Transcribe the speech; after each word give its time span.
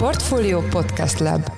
Portfolio 0.00 0.60
Podcast 0.60 1.18
Lab 1.18 1.50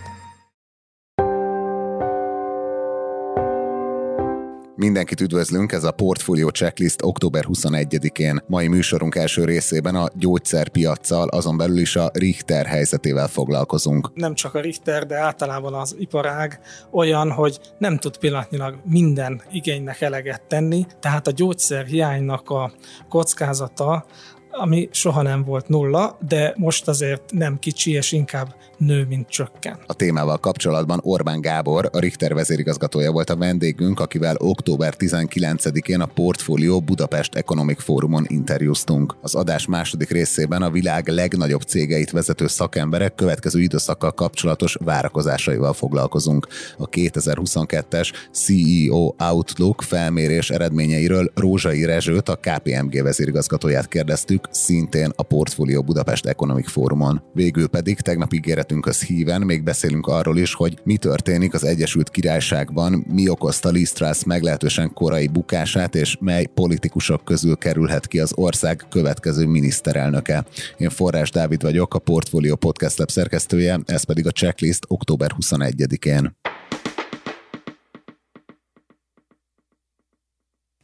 Mindenkit 4.83 5.21
üdvözlünk, 5.21 5.73
ez 5.73 5.85
a 5.85 5.91
Portfolio 5.91 6.49
Checklist 6.49 7.03
október 7.03 7.45
21-én. 7.49 8.43
Mai 8.47 8.69
műsorunk 8.69 9.15
első 9.15 9.45
részében 9.45 9.95
a 9.95 10.09
gyógyszerpiacsal, 10.15 11.29
azon 11.29 11.57
belül 11.57 11.79
is 11.79 11.97
a 11.97 12.11
Richter 12.13 12.67
helyzetével 12.67 13.29
foglalkozunk. 13.29 14.11
Nem 14.15 14.35
csak 14.35 14.55
a 14.55 14.61
Richter, 14.61 15.07
de 15.07 15.17
általában 15.17 15.75
az 15.75 15.97
iparág 15.99 16.61
olyan, 16.91 17.31
hogy 17.31 17.61
nem 17.79 17.99
tud 17.99 18.17
pillanatnyilag 18.17 18.79
minden 18.85 19.43
igénynek 19.51 20.01
eleget 20.01 20.43
tenni, 20.43 20.87
tehát 21.01 21.27
a 21.27 21.31
gyógyszer 21.31 21.85
hiánynak 21.85 22.51
a 22.51 22.73
kockázata 23.09 24.05
ami 24.53 24.89
soha 24.93 25.23
nem 25.23 25.45
volt 25.45 25.69
nulla, 25.69 26.19
de 26.29 26.55
most 26.57 26.89
azért 26.89 27.23
nem 27.33 27.59
kicsi, 27.59 27.93
és 27.93 28.13
inkább 28.13 28.55
nő, 28.85 29.07
mint 29.09 29.29
csökken. 29.29 29.79
A 29.87 29.95
témával 29.95 30.39
kapcsolatban 30.39 31.01
Orbán 31.03 31.41
Gábor, 31.41 31.89
a 31.93 31.99
Richter 31.99 32.35
vezérigazgatója 32.35 33.13
volt 33.13 33.31
a 33.31 33.37
vendégünk, 33.37 34.01
akivel 34.01 34.37
október 34.39 34.95
19-én 34.99 36.01
a 36.01 36.07
Portfolio 36.07 36.81
Budapest 36.81 37.35
Economic 37.35 37.83
Forumon 37.83 38.25
interjúztunk. 38.29 39.17
Az 39.21 39.35
adás 39.35 39.67
második 39.67 40.11
részében 40.11 40.63
a 40.63 40.71
világ 40.71 41.09
legnagyobb 41.09 41.63
cégeit 41.63 42.11
vezető 42.11 42.47
szakemberek 42.47 43.15
következő 43.15 43.61
időszakkal 43.61 44.13
kapcsolatos 44.13 44.77
várakozásaival 44.85 45.73
foglalkozunk. 45.73 46.47
A 46.79 46.89
2022-es 46.89 48.13
CEO 48.33 49.15
Outlook 49.19 49.83
felmérés 49.83 50.51
eredményeiről 50.51 51.31
Rózsai 51.35 51.85
Rezsőt, 51.85 52.29
a 52.29 52.37
KPMG 52.37 53.03
vezérigazgatóját 53.03 53.89
kérdeztük, 53.89 54.49
szintén 54.51 55.13
a 55.17 55.23
Portfolio 55.23 55.83
Budapest 55.83 56.27
Economic 56.27 56.71
Forumon. 56.71 57.23
Végül 57.33 57.69
pedig 57.69 58.01
tegnap 58.01 58.33
ígéretünkhöz 58.73 59.03
híven 59.03 59.43
még 59.43 59.63
beszélünk 59.63 60.07
arról 60.07 60.39
is, 60.39 60.55
hogy 60.55 60.79
mi 60.85 60.97
történik 60.97 61.55
az 61.55 61.65
Egyesült 61.65 62.11
Királyságban, 62.11 63.05
mi 63.09 63.29
okozta 63.29 63.71
Lee 63.71 63.85
Strass 63.85 64.25
meglehetősen 64.25 64.93
korai 64.93 65.27
bukását, 65.27 65.95
és 65.95 66.17
mely 66.21 66.45
politikusok 66.45 67.25
közül 67.25 67.57
kerülhet 67.57 68.07
ki 68.07 68.21
az 68.21 68.33
ország 68.35 68.85
következő 68.91 69.47
miniszterelnöke. 69.47 70.45
Én 70.77 70.91
Forrás 70.91 71.31
Dávid 71.31 71.63
vagyok, 71.63 71.95
a 71.95 71.99
Portfolio 71.99 72.57
Podcast 72.57 72.99
Lab 72.99 73.11
szerkesztője, 73.11 73.81
ez 73.87 74.05
pedig 74.05 74.27
a 74.27 74.31
checklist 74.31 74.85
október 74.89 75.31
21-én. 75.41 76.37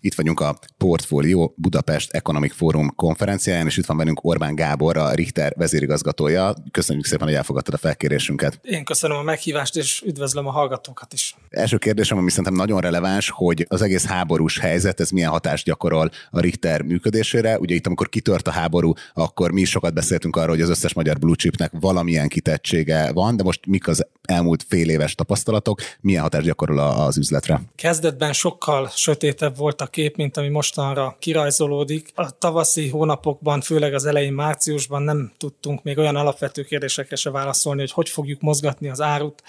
Itt 0.00 0.14
vagyunk 0.14 0.41
a 0.41 0.58
Portfolio 0.77 1.52
Budapest 1.56 2.12
Economic 2.12 2.54
Forum 2.54 2.94
konferenciáján, 2.94 3.66
és 3.66 3.77
itt 3.77 3.86
van 3.86 3.96
velünk 3.96 4.24
Orbán 4.24 4.55
Gábor, 4.55 4.96
a 4.96 5.12
Richter 5.12 5.52
vezérigazgatója. 5.56 6.55
Köszönjük 6.70 7.05
szépen, 7.05 7.27
hogy 7.27 7.36
elfogadtad 7.36 7.74
a 7.74 7.77
felkérésünket. 7.77 8.60
Én 8.62 8.84
köszönöm 8.84 9.16
a 9.16 9.22
meghívást, 9.22 9.77
és 9.77 10.02
üdvözlöm 10.06 10.46
a 10.46 10.50
hallgatókat 10.50 11.12
is. 11.12 11.36
Első 11.50 11.77
kérdésem, 11.77 12.18
ami 12.18 12.28
szerintem 12.30 12.55
nagyon 12.55 12.80
releváns, 12.80 13.30
hogy 13.30 13.66
az 13.68 13.82
egész 13.82 14.06
háborús 14.06 14.58
helyzet, 14.58 15.00
ez 15.00 15.10
milyen 15.10 15.30
hatást 15.30 15.64
gyakorol 15.64 16.10
a 16.30 16.40
Richter 16.40 16.83
működésére. 16.83 17.58
Ugye 17.58 17.74
itt, 17.74 17.86
amikor 17.86 18.08
kitört 18.08 18.48
a 18.48 18.50
háború, 18.50 18.92
akkor 19.14 19.50
mi 19.52 19.60
is 19.60 19.70
sokat 19.70 19.94
beszéltünk 19.94 20.36
arról, 20.36 20.48
hogy 20.48 20.60
az 20.60 20.68
összes 20.68 20.94
magyar 20.94 21.18
blue 21.18 21.34
chipnek 21.34 21.72
valamilyen 21.80 22.28
kitettsége 22.28 23.12
van, 23.12 23.36
de 23.36 23.42
most 23.42 23.66
mik 23.66 23.88
az 23.88 24.06
elmúlt 24.22 24.64
fél 24.68 24.88
éves 24.88 25.14
tapasztalatok, 25.14 25.80
milyen 26.00 26.22
hatást 26.22 26.44
gyakorol 26.44 26.78
az 26.78 27.18
üzletre? 27.18 27.60
Kezdetben 27.74 28.33
sokkal 28.33 28.90
sötétebb 28.94 29.56
volt 29.56 29.80
a 29.80 29.86
kép, 29.91 30.17
mint 30.17 30.36
ami 30.36 30.48
mostanra 30.48 31.17
kirajzolódik. 31.19 32.12
A 32.14 32.39
tavaszi 32.39 32.89
hónapokban, 32.89 33.61
főleg 33.61 33.95
az 33.95 34.05
elején 34.05 34.33
márciusban 34.33 35.03
nem 35.03 35.33
tudtunk 35.39 35.83
még 35.83 35.98
olyan 35.98 36.17
alapvető 36.17 36.62
kérdésekre 36.62 37.17
se 37.17 37.30
válaszolni, 37.30 37.80
hogy 37.80 37.92
hogy 37.92 38.08
fogjuk 38.08 38.41
mozgatni 38.41 38.89
az 38.89 39.00
árut, 39.00 39.42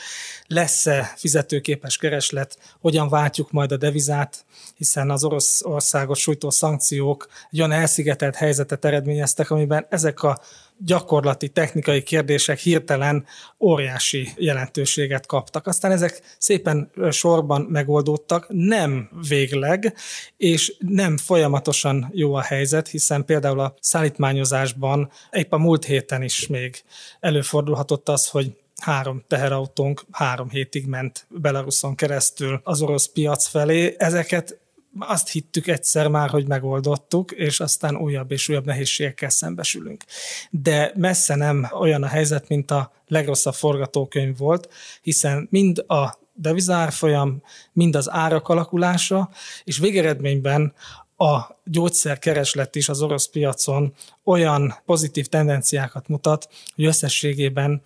lesz-e 0.48 1.14
fizetőképes 1.16 1.98
kereslet, 1.98 2.58
hogyan 2.80 3.10
váltjuk 3.10 3.52
majd 3.52 3.72
a 3.72 3.78
devizát, 3.78 4.46
hiszen 4.76 5.10
az 5.10 5.24
orosz 5.24 5.66
országot 5.66 6.18
sújtó 6.18 6.50
szankciók 6.50 7.28
egy 7.52 7.60
olyan 7.60 7.72
elszigetelt 7.72 8.36
helyzetet 8.36 8.86
eredményeztek, 8.86 9.50
amiben 9.52 9.86
ezek 9.90 10.24
a 10.24 10.40
gyakorlati, 10.86 11.50
technikai 11.50 12.04
kérdések 12.04 12.60
hirtelen 12.60 13.26
óriási 13.60 14.30
jelentőséget 14.36 15.26
kaptak. 15.26 15.68
Aztán 15.68 15.92
ezek 15.92 16.22
szépen 16.38 16.92
sorban 17.12 17.62
megoldódtak, 17.62 18.46
nem 18.50 19.10
végleg, 19.28 19.94
és 20.38 20.76
nem 20.80 21.18
folyamatosan 21.18 22.10
jó 22.14 22.34
a 22.34 22.42
helyzet, 22.42 22.88
hiszen 22.88 23.26
például 23.26 23.60
a 23.60 23.74
szállítmányozásban 23.80 25.12
épp 25.32 25.52
a 25.52 25.58
múlt 25.58 25.86
héten 25.86 26.22
is 26.22 26.48
még 26.48 26.84
előfordulhatott 27.20 28.10
az, 28.10 28.28
hogy 28.28 28.56
három 28.80 29.24
teherautónk 29.28 30.06
három 30.12 30.50
hétig 30.50 30.86
ment 30.86 31.26
Belaruson 31.30 31.96
keresztül 31.96 32.60
az 32.64 32.82
orosz 32.82 33.08
piac 33.08 33.48
felé. 33.48 33.96
Ezeket 33.98 34.60
azt 35.00 35.30
hittük 35.30 35.68
egyszer 35.68 36.08
már, 36.08 36.30
hogy 36.30 36.48
megoldottuk, 36.48 37.32
és 37.32 37.60
aztán 37.60 37.98
újabb 37.98 38.32
és 38.32 38.50
újabb 38.50 38.66
nehézségekkel 38.66 39.30
szembesülünk. 39.30 40.04
De 40.50 40.92
messze 40.96 41.36
nem 41.36 41.68
olyan 41.80 42.04
a 42.04 42.08
helyzet, 42.08 42.48
mint 42.48 42.72
a 42.72 42.92
legrosszabb 43.08 43.54
forgatókönyv 43.54 44.38
volt, 44.38 44.70
hiszen 45.02 45.48
mind 45.52 45.84
a 45.88 46.20
devizárfolyam, 46.34 47.42
mind 47.74 47.96
az 47.96 48.10
árak 48.10 48.48
alakulása, 48.48 49.30
és 49.64 49.78
végeredményben 49.78 50.74
a 51.18 51.42
gyógyszerkereslet 51.64 52.76
is 52.76 52.90
az 52.90 53.02
orosz 53.02 53.28
piacon 53.28 53.94
olyan 54.24 54.76
pozitív 54.86 55.28
tendenciákat 55.28 56.08
mutat, 56.08 56.50
hogy 56.76 56.86
összességében 56.86 57.82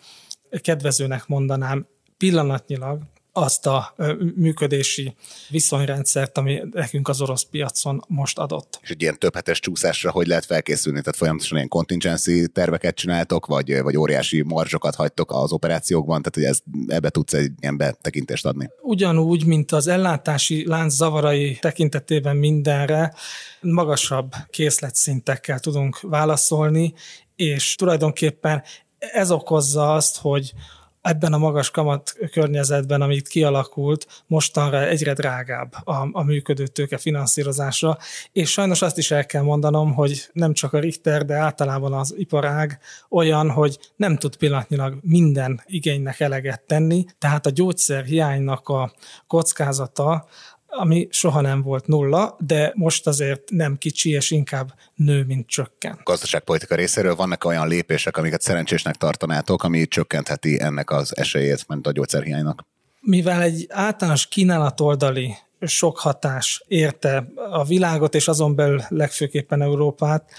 kedvezőnek 0.61 1.27
mondanám 1.27 1.87
pillanatnyilag 2.17 3.01
azt 3.33 3.65
a 3.65 3.95
működési 4.35 5.15
viszonyrendszert, 5.49 6.37
ami 6.37 6.61
nekünk 6.71 7.07
az 7.07 7.21
orosz 7.21 7.43
piacon 7.43 8.03
most 8.07 8.37
adott. 8.39 8.79
És 8.81 8.89
egy 8.89 9.01
ilyen 9.01 9.19
többhetes 9.19 9.59
csúszásra 9.59 10.11
hogy 10.11 10.27
lehet 10.27 10.45
felkészülni? 10.45 10.99
Tehát 10.99 11.15
folyamatosan 11.15 11.57
ilyen 11.57 11.69
contingency 11.69 12.47
terveket 12.47 12.95
csináltok, 12.95 13.45
vagy, 13.45 13.81
vagy 13.81 13.97
óriási 13.97 14.41
marzsokat 14.41 14.95
hagytok 14.95 15.31
az 15.31 15.51
operációkban, 15.51 16.21
tehát 16.21 16.35
hogy 16.35 16.43
ez, 16.43 16.85
ebbe 16.95 17.09
tudsz 17.09 17.33
egy 17.33 17.51
ilyen 17.59 17.77
betekintést 17.77 18.45
adni? 18.45 18.69
Ugyanúgy, 18.81 19.45
mint 19.45 19.71
az 19.71 19.87
ellátási 19.87 20.67
lánc 20.67 20.93
zavarai 20.93 21.57
tekintetében 21.61 22.35
mindenre, 22.35 23.13
magasabb 23.61 24.31
készletszintekkel 24.49 25.59
tudunk 25.59 25.99
válaszolni, 26.01 26.93
és 27.35 27.75
tulajdonképpen 27.75 28.63
ez 28.99 29.31
okozza 29.31 29.93
azt, 29.93 30.17
hogy 30.17 30.53
ebben 31.03 31.33
a 31.33 31.37
magas 31.37 31.71
kamat 31.71 32.15
környezetben, 32.31 33.01
amit 33.01 33.27
kialakult, 33.27 34.23
mostanra 34.27 34.87
egyre 34.87 35.13
drágább 35.13 35.73
a, 35.83 36.09
a 36.11 36.23
működő 36.23 36.67
tőke 36.67 36.97
finanszírozása, 36.97 37.97
és 38.31 38.51
sajnos 38.51 38.81
azt 38.81 38.97
is 38.97 39.11
el 39.11 39.25
kell 39.25 39.41
mondanom, 39.41 39.93
hogy 39.93 40.29
nem 40.33 40.53
csak 40.53 40.73
a 40.73 40.79
Richter, 40.79 41.25
de 41.25 41.33
általában 41.35 41.93
az 41.93 42.13
iparág 42.17 42.79
olyan, 43.09 43.49
hogy 43.49 43.79
nem 43.95 44.17
tud 44.17 44.35
pillanatnyilag 44.35 44.97
minden 45.01 45.61
igénynek 45.65 46.19
eleget 46.19 46.61
tenni, 46.61 47.05
tehát 47.17 47.45
a 47.45 47.49
gyógyszer 47.49 48.03
hiánynak 48.03 48.69
a 48.69 48.93
kockázata 49.27 50.27
ami 50.75 51.07
soha 51.11 51.41
nem 51.41 51.61
volt 51.61 51.87
nulla, 51.87 52.35
de 52.39 52.71
most 52.75 53.07
azért 53.07 53.49
nem 53.49 53.77
kicsi, 53.77 54.09
és 54.09 54.31
inkább 54.31 54.73
nő, 54.95 55.23
mint 55.23 55.47
csökken. 55.47 55.99
Gazdaságpolitika 56.03 56.75
részéről 56.75 57.15
vannak 57.15 57.43
olyan 57.43 57.67
lépések, 57.67 58.17
amiket 58.17 58.41
szerencsésnek 58.41 58.95
tartanátok, 58.95 59.63
ami 59.63 59.87
csökkentheti 59.87 60.61
ennek 60.61 60.91
az 60.91 61.17
esélyét, 61.17 61.67
mint 61.67 61.87
a 61.87 61.91
gyógyszerhiánynak? 61.91 62.65
Mivel 62.99 63.41
egy 63.41 63.65
általános 63.69 64.27
kínálatoldali 64.27 65.35
sok 65.59 65.99
hatás 65.99 66.63
érte 66.67 67.25
a 67.51 67.63
világot, 67.63 68.15
és 68.15 68.27
azon 68.27 68.55
belül 68.55 68.81
legfőképpen 68.89 69.61
Európát, 69.61 70.31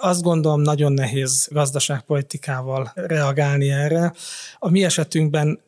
azt 0.00 0.22
gondolom 0.22 0.60
nagyon 0.60 0.92
nehéz 0.92 1.48
gazdaságpolitikával 1.50 2.92
reagálni 2.94 3.70
erre. 3.70 4.12
A 4.58 4.70
mi 4.70 4.84
esetünkben 4.84 5.60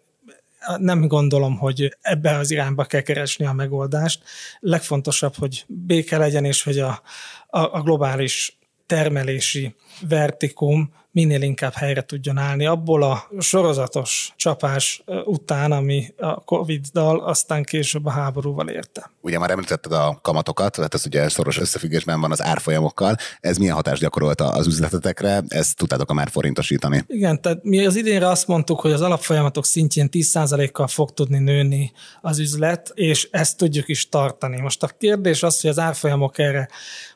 nem 0.78 1.06
gondolom, 1.06 1.56
hogy 1.56 1.96
ebbe 2.00 2.36
az 2.36 2.50
irányba 2.50 2.84
kell 2.84 3.00
keresni 3.00 3.46
a 3.46 3.52
megoldást. 3.52 4.22
Legfontosabb, 4.60 5.34
hogy 5.34 5.64
béke 5.68 6.18
legyen, 6.18 6.44
és 6.44 6.62
hogy 6.62 6.78
a, 6.78 7.02
a, 7.46 7.60
a 7.60 7.82
globális 7.82 8.58
termelési 8.86 9.74
vertikum 10.08 10.92
minél 11.14 11.42
inkább 11.42 11.72
helyre 11.72 12.02
tudjon 12.02 12.38
állni 12.38 12.66
abból 12.66 13.02
a 13.02 13.28
sorozatos 13.38 14.32
csapás 14.36 15.02
után, 15.24 15.72
ami 15.72 16.14
a 16.16 16.44
Covid-dal, 16.44 17.20
aztán 17.20 17.62
később 17.62 18.06
a 18.06 18.10
háborúval 18.10 18.68
érte. 18.68 19.10
Ugye 19.20 19.38
már 19.38 19.50
említetted 19.50 19.92
a 19.92 20.18
kamatokat, 20.22 20.74
tehát 20.74 20.94
ez 20.94 21.06
ugye 21.06 21.28
szoros 21.28 21.58
összefüggésben 21.58 22.20
van 22.20 22.30
az 22.30 22.42
árfolyamokkal. 22.42 23.16
Ez 23.40 23.56
milyen 23.56 23.74
hatást 23.74 24.00
gyakorolt 24.00 24.40
az 24.40 24.66
üzletetekre? 24.66 25.42
Ezt 25.48 25.76
tudtátok 25.76 26.10
a 26.10 26.14
már 26.14 26.28
forintosítani? 26.30 27.04
Igen, 27.06 27.40
tehát 27.40 27.62
mi 27.62 27.86
az 27.86 27.96
idénre 27.96 28.28
azt 28.28 28.46
mondtuk, 28.46 28.80
hogy 28.80 28.92
az 28.92 29.00
alapfolyamatok 29.00 29.64
szintjén 29.64 30.08
10%-kal 30.12 30.86
fog 30.86 31.12
tudni 31.12 31.38
nőni 31.38 31.92
az 32.20 32.38
üzlet, 32.38 32.90
és 32.94 33.28
ezt 33.30 33.56
tudjuk 33.56 33.88
is 33.88 34.08
tartani. 34.08 34.60
Most 34.60 34.82
a 34.82 34.86
kérdés 34.98 35.42
az, 35.42 35.60
hogy 35.60 35.70
az 35.70 35.78
árfolyamok 35.78 36.38
erre 36.38 36.68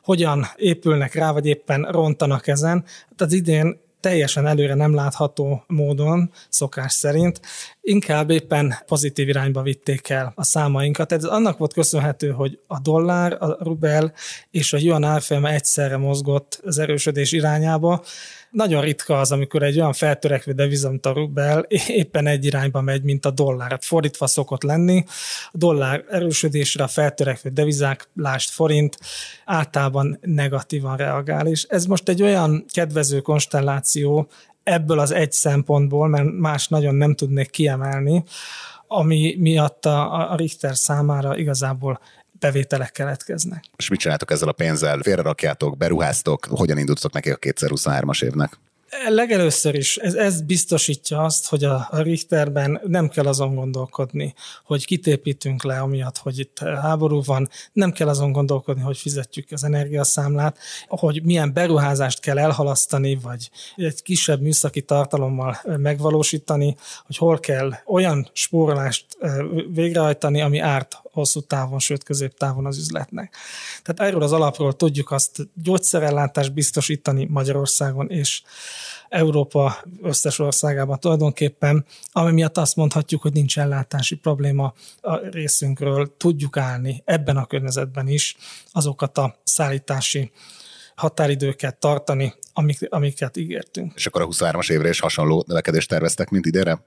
hogyan 0.03 0.45
épülnek 0.55 1.13
rá, 1.13 1.31
vagy 1.31 1.45
éppen 1.45 1.87
rontanak 1.91 2.47
ezen. 2.47 2.85
Hát 3.09 3.21
az 3.21 3.33
idén 3.33 3.87
teljesen 3.99 4.47
előre 4.47 4.73
nem 4.73 4.95
látható 4.95 5.63
módon, 5.67 6.31
szokás 6.49 6.93
szerint, 6.93 7.39
inkább 7.81 8.29
éppen 8.29 8.75
pozitív 8.85 9.27
irányba 9.27 9.61
vitték 9.61 10.09
el 10.09 10.31
a 10.35 10.43
számainkat. 10.43 11.11
Ez 11.11 11.23
annak 11.23 11.57
volt 11.57 11.73
köszönhető, 11.73 12.29
hogy 12.29 12.59
a 12.67 12.79
dollár, 12.79 13.37
a 13.39 13.57
rubel 13.63 14.13
és 14.51 14.73
a 14.73 14.77
yuan 14.77 15.03
árfolyama 15.03 15.49
egyszerre 15.49 15.97
mozgott 15.97 16.61
az 16.63 16.77
erősödés 16.77 17.31
irányába, 17.31 18.03
nagyon 18.51 18.81
ritka 18.81 19.19
az, 19.19 19.31
amikor 19.31 19.63
egy 19.63 19.79
olyan 19.79 19.93
feltörekvő 19.93 20.51
deviza, 20.51 20.89
mint 20.89 21.05
a 21.05 21.13
rubel, 21.13 21.65
éppen 21.87 22.27
egy 22.27 22.45
irányba 22.45 22.81
megy, 22.81 23.03
mint 23.03 23.25
a 23.25 23.31
dollár. 23.31 23.69
Hát 23.69 23.85
fordítva 23.85 24.27
szokott 24.27 24.63
lenni. 24.63 25.03
A 25.51 25.57
dollár 25.57 26.03
erősödésre 26.09 26.83
a 26.83 26.87
feltörekvő 26.87 27.49
devizák, 27.49 28.09
lást 28.15 28.49
forint, 28.49 28.97
általában 29.45 30.17
negatívan 30.21 30.97
reagál. 30.97 31.47
És 31.47 31.63
ez 31.63 31.85
most 31.85 32.09
egy 32.09 32.21
olyan 32.21 32.65
kedvező 32.71 33.19
konstelláció 33.19 34.29
ebből 34.63 34.99
az 34.99 35.11
egy 35.11 35.31
szempontból, 35.31 36.07
mert 36.07 36.31
más 36.31 36.67
nagyon 36.67 36.95
nem 36.95 37.15
tudnék 37.15 37.49
kiemelni, 37.49 38.23
ami 38.87 39.35
miatt 39.39 39.85
a, 39.85 40.31
a 40.31 40.35
Richter 40.35 40.77
számára 40.77 41.37
igazából 41.37 41.99
bevételek 42.39 42.91
keletkeznek. 42.91 43.63
És 43.77 43.89
mit 43.89 43.99
csináltok 43.99 44.31
ezzel 44.31 44.47
a 44.47 44.51
pénzzel? 44.51 44.99
Félrerakjátok, 45.01 45.77
beruháztok, 45.77 46.45
hogyan 46.49 46.77
indultok 46.77 47.13
neki 47.13 47.29
a 47.29 47.35
2023-as 47.35 48.23
évnek? 48.23 48.59
Legelőször 49.07 49.75
is 49.75 49.97
ez, 49.97 50.13
ez 50.13 50.41
biztosítja 50.41 51.23
azt, 51.23 51.47
hogy 51.47 51.63
a, 51.63 51.89
Richterben 51.91 52.81
nem 52.85 53.09
kell 53.09 53.25
azon 53.25 53.55
gondolkodni, 53.55 54.33
hogy 54.63 54.85
kitépítünk 54.85 55.63
le, 55.63 55.79
amiatt, 55.79 56.17
hogy 56.17 56.39
itt 56.39 56.59
háború 56.59 57.21
van, 57.23 57.49
nem 57.73 57.91
kell 57.91 58.07
azon 58.07 58.31
gondolkodni, 58.31 58.81
hogy 58.81 58.97
fizetjük 58.97 59.51
az 59.51 59.63
energiaszámlát, 59.63 60.57
hogy 60.87 61.23
milyen 61.23 61.53
beruházást 61.53 62.19
kell 62.19 62.39
elhalasztani, 62.39 63.15
vagy 63.15 63.49
egy 63.75 64.01
kisebb 64.03 64.41
műszaki 64.41 64.81
tartalommal 64.81 65.59
megvalósítani, 65.77 66.75
hogy 67.05 67.17
hol 67.17 67.39
kell 67.39 67.73
olyan 67.85 68.29
spórolást 68.33 69.05
végrehajtani, 69.73 70.41
ami 70.41 70.59
árt 70.59 71.01
hosszú 71.11 71.39
távon, 71.39 71.79
sőt 71.79 72.03
középtávon 72.03 72.65
az 72.65 72.77
üzletnek. 72.77 73.35
Tehát 73.83 74.11
erről 74.11 74.23
az 74.23 74.31
alapról 74.31 74.73
tudjuk 74.73 75.11
azt 75.11 75.49
gyógyszerellátást 75.53 76.53
biztosítani 76.53 77.25
Magyarországon, 77.25 78.09
és 78.09 78.41
Európa 79.09 79.83
összes 80.01 80.39
országában 80.39 80.99
tulajdonképpen, 80.99 81.85
ami 82.11 82.31
miatt 82.31 82.57
azt 82.57 82.75
mondhatjuk, 82.75 83.21
hogy 83.21 83.33
nincs 83.33 83.59
ellátási 83.59 84.15
probléma 84.15 84.73
a 85.01 85.17
részünkről, 85.17 86.17
tudjuk 86.17 86.57
állni 86.57 87.01
ebben 87.05 87.37
a 87.37 87.45
környezetben 87.45 88.07
is 88.07 88.35
azokat 88.71 89.17
a 89.17 89.39
szállítási 89.43 90.31
határidőket 90.99 91.79
tartani, 91.79 92.33
amik, 92.53 92.87
amiket 92.89 93.37
ígértünk. 93.37 93.91
És 93.95 94.05
akkor 94.05 94.21
a 94.21 94.27
23-as 94.27 94.71
évre 94.71 94.89
is 94.89 94.99
hasonló 94.99 95.43
növekedést 95.47 95.89
terveztek, 95.89 96.29
mint 96.29 96.45
idénre? 96.45 96.83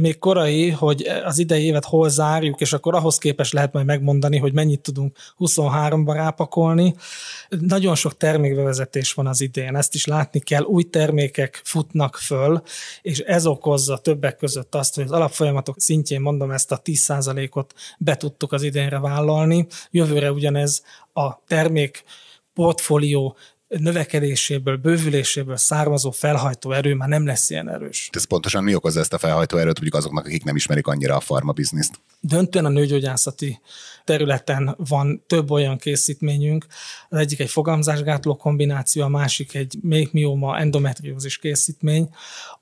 Még 0.00 0.18
korai, 0.18 0.70
hogy 0.70 1.02
az 1.24 1.38
idei 1.38 1.64
évet 1.64 1.84
hol 1.84 2.08
zárjuk, 2.08 2.60
és 2.60 2.72
akkor 2.72 2.94
ahhoz 2.94 3.18
képes 3.18 3.52
lehet 3.52 3.72
majd 3.72 3.86
megmondani, 3.86 4.38
hogy 4.38 4.52
mennyit 4.52 4.80
tudunk 4.80 5.16
23-ba 5.38 6.10
rápakolni. 6.12 6.94
Nagyon 7.48 7.94
sok 7.94 8.16
termékbevezetés 8.16 9.12
van 9.12 9.26
az 9.26 9.40
idén, 9.40 9.76
ezt 9.76 9.94
is 9.94 10.04
látni 10.04 10.40
kell, 10.40 10.62
új 10.62 10.82
termékek 10.82 11.60
futnak 11.64 12.16
föl, 12.16 12.62
és 13.02 13.18
ez 13.18 13.46
okozza 13.46 13.98
többek 13.98 14.36
között 14.36 14.74
azt, 14.74 14.94
hogy 14.94 15.04
az 15.04 15.12
alapfolyamatok 15.12 15.80
szintjén 15.80 16.20
mondom 16.20 16.50
ezt 16.50 16.72
a 16.72 16.82
10%-ot 16.82 17.74
be 17.98 18.16
tudtuk 18.16 18.52
az 18.52 18.62
idénre 18.62 18.98
vállalni. 18.98 19.66
Jövőre 19.90 20.32
ugyanez 20.32 20.82
a 21.12 21.44
termék 21.46 22.04
portfólió 22.56 23.36
növekedéséből, 23.68 24.76
bővüléséből 24.76 25.56
származó 25.56 26.10
felhajtó 26.10 26.72
erő 26.72 26.94
már 26.94 27.08
nem 27.08 27.26
lesz 27.26 27.50
ilyen 27.50 27.70
erős. 27.70 28.08
Ez 28.12 28.24
pontosan 28.24 28.64
mi 28.64 28.74
okozza 28.74 29.00
ezt 29.00 29.12
a 29.12 29.18
felhajtó 29.18 29.56
erőt, 29.56 29.74
mondjuk 29.74 29.94
azoknak, 29.94 30.26
akik 30.26 30.44
nem 30.44 30.56
ismerik 30.56 30.86
annyira 30.86 31.16
a 31.16 31.20
farma 31.20 31.52
bizniszt? 31.52 32.00
Döntően 32.20 32.64
a 32.64 32.68
nőgyógyászati 32.68 33.60
területen 34.04 34.74
van 34.78 35.22
több 35.26 35.50
olyan 35.50 35.78
készítményünk. 35.78 36.66
Az 37.08 37.18
egyik 37.18 37.40
egy 37.40 37.50
fogamzásgátló 37.50 38.36
kombináció, 38.36 39.02
a 39.02 39.08
másik 39.08 39.54
egy 39.54 39.78
méhmióma 39.82 40.58
endometriózis 40.58 41.38
készítmény, 41.38 42.08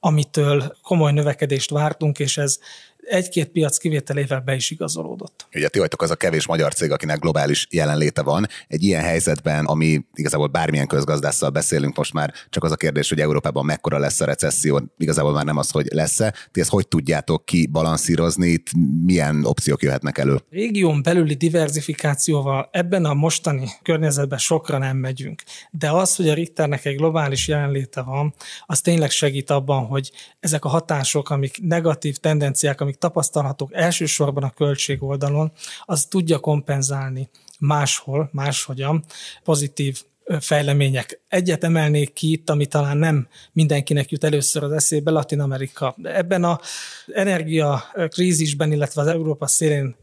amitől 0.01 0.77
komoly 0.83 1.13
növekedést 1.13 1.71
vártunk, 1.71 2.19
és 2.19 2.39
ez 2.39 2.59
egy-két 3.07 3.49
piac 3.49 3.77
kivételével 3.77 4.41
be 4.41 4.55
is 4.55 4.71
igazolódott. 4.71 5.47
Ugye 5.55 5.69
ti 5.69 5.79
vagytok 5.79 6.03
az 6.03 6.11
a 6.11 6.15
kevés 6.15 6.47
magyar 6.47 6.75
cég, 6.75 6.91
akinek 6.91 7.19
globális 7.19 7.67
jelenléte 7.71 8.23
van. 8.23 8.47
Egy 8.69 8.83
ilyen 8.83 9.03
helyzetben, 9.03 9.65
ami 9.65 10.01
igazából 10.15 10.47
bármilyen 10.47 10.87
közgazdásszal 10.87 11.51
beszélünk 11.51 11.97
most 11.97 12.13
már, 12.13 12.33
csak 12.51 12.65
az 12.65 12.73
a 12.73 12.77
kérdés, 12.77 13.09
hogy 13.09 13.21
Európában 13.21 13.65
mekkora 13.65 13.99
lesz 13.99 14.21
a 14.21 14.25
recesszió, 14.25 14.83
igazából 14.99 15.33
már 15.33 15.45
nem 15.45 15.57
az, 15.57 15.71
hogy 15.71 15.87
lesz-e. 15.91 16.35
Ti 16.53 16.61
ezt 16.61 16.71
hogy 16.71 16.89
tudjátok 16.89 17.45
kibalanszírozni, 17.45 18.49
itt 18.49 18.69
milyen 19.05 19.45
opciók 19.45 19.83
jöhetnek 19.83 20.19
elő? 20.19 20.41
Régión 20.51 21.03
belüli 21.03 21.35
diversifikációval 21.35 22.69
ebben 22.73 23.05
a 23.05 23.15
mostani 23.15 23.69
környezetben 23.83 24.39
sokra 24.39 24.79
nem 24.79 24.97
megyünk. 24.97 25.43
De 25.71 25.91
az, 25.91 26.17
hogy 26.17 26.29
a 26.29 26.35
Richternek 26.35 26.85
egy 26.85 26.97
globális 26.97 27.49
jelenléte 27.49 28.03
van, 28.03 28.35
az 28.67 28.81
tényleg 28.81 29.11
segít 29.11 29.51
abban, 29.51 29.87
hogy 29.87 30.11
ezek 30.41 30.65
a 30.65 30.69
hatások, 30.69 31.31
amik 31.31 31.59
negatív 31.63 32.17
tendenciák, 32.17 32.81
amik 32.81 32.94
amik 32.95 32.99
tapasztalhatók 32.99 33.75
elsősorban 33.75 34.43
a 34.43 34.51
költség 34.51 35.03
oldalon, 35.03 35.53
az 35.85 36.05
tudja 36.05 36.39
kompenzálni 36.39 37.29
máshol, 37.59 38.29
máshogyan 38.33 39.05
pozitív 39.45 40.03
fejlemények. 40.41 41.21
Egyet 41.29 41.65
emelnék 41.65 42.13
ki 42.13 42.33
itt, 42.33 42.51
ami 42.51 42.67
talán 42.67 42.97
nem 42.97 43.29
mindenkinek 43.53 44.11
jut 44.11 44.25
először 44.25 44.63
az 44.63 44.73
eszébe, 44.73 45.11
Latin 45.11 45.41
Amerika. 45.41 45.97
Ebben 46.03 46.45
a 46.45 46.61
energia 47.07 47.85
krízisben, 48.09 48.73
illetve 48.73 49.01
az 49.01 49.07
Európa 49.07 49.47
szélén 49.47 49.97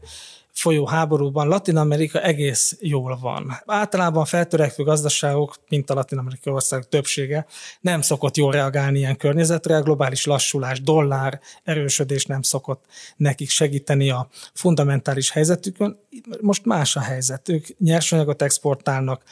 folyó 0.52 0.86
háborúban 0.86 1.48
Latin 1.48 1.76
Amerika 1.76 2.22
egész 2.22 2.76
jól 2.80 3.18
van. 3.20 3.62
Általában 3.66 4.24
feltörekvő 4.24 4.84
gazdaságok, 4.84 5.54
mint 5.68 5.90
a 5.90 5.94
Latin 5.94 6.18
Amerika 6.18 6.50
ország 6.50 6.88
többsége, 6.88 7.46
nem 7.80 8.00
szokott 8.00 8.36
jól 8.36 8.52
reagálni 8.52 8.98
ilyen 8.98 9.16
környezetre, 9.16 9.76
a 9.76 9.82
globális 9.82 10.24
lassulás, 10.24 10.80
dollár 10.80 11.40
erősödés 11.64 12.24
nem 12.24 12.42
szokott 12.42 12.84
nekik 13.16 13.50
segíteni 13.50 14.10
a 14.10 14.28
fundamentális 14.54 15.30
helyzetükön. 15.30 15.98
Most 16.40 16.64
más 16.64 16.96
a 16.96 17.00
helyzet. 17.00 17.48
Ők 17.48 17.66
nyersanyagot 17.78 18.42
exportálnak, 18.42 19.22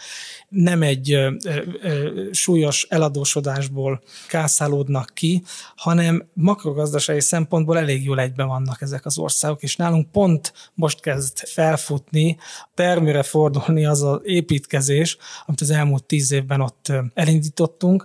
nem 0.48 0.82
egy 0.82 1.12
ö, 1.12 1.32
ö, 1.82 2.22
súlyos 2.32 2.86
eladósodásból 2.88 4.02
kászálódnak 4.28 5.10
ki, 5.14 5.42
hanem 5.76 6.28
makrogazdasági 6.32 7.20
szempontból 7.20 7.78
elég 7.78 8.04
jól 8.04 8.20
egyben 8.20 8.46
vannak 8.46 8.82
ezek 8.82 9.06
az 9.06 9.18
országok, 9.18 9.62
és 9.62 9.76
nálunk 9.76 10.10
pont 10.10 10.52
most 10.74 11.00
kezd 11.10 11.38
felfutni, 11.48 12.38
termőre 12.74 13.22
fordulni 13.22 13.84
az 13.84 14.02
az 14.02 14.20
építkezés, 14.22 15.16
amit 15.46 15.60
az 15.60 15.70
elmúlt 15.70 16.04
tíz 16.04 16.32
évben 16.32 16.60
ott 16.60 16.92
elindítottunk, 17.14 18.04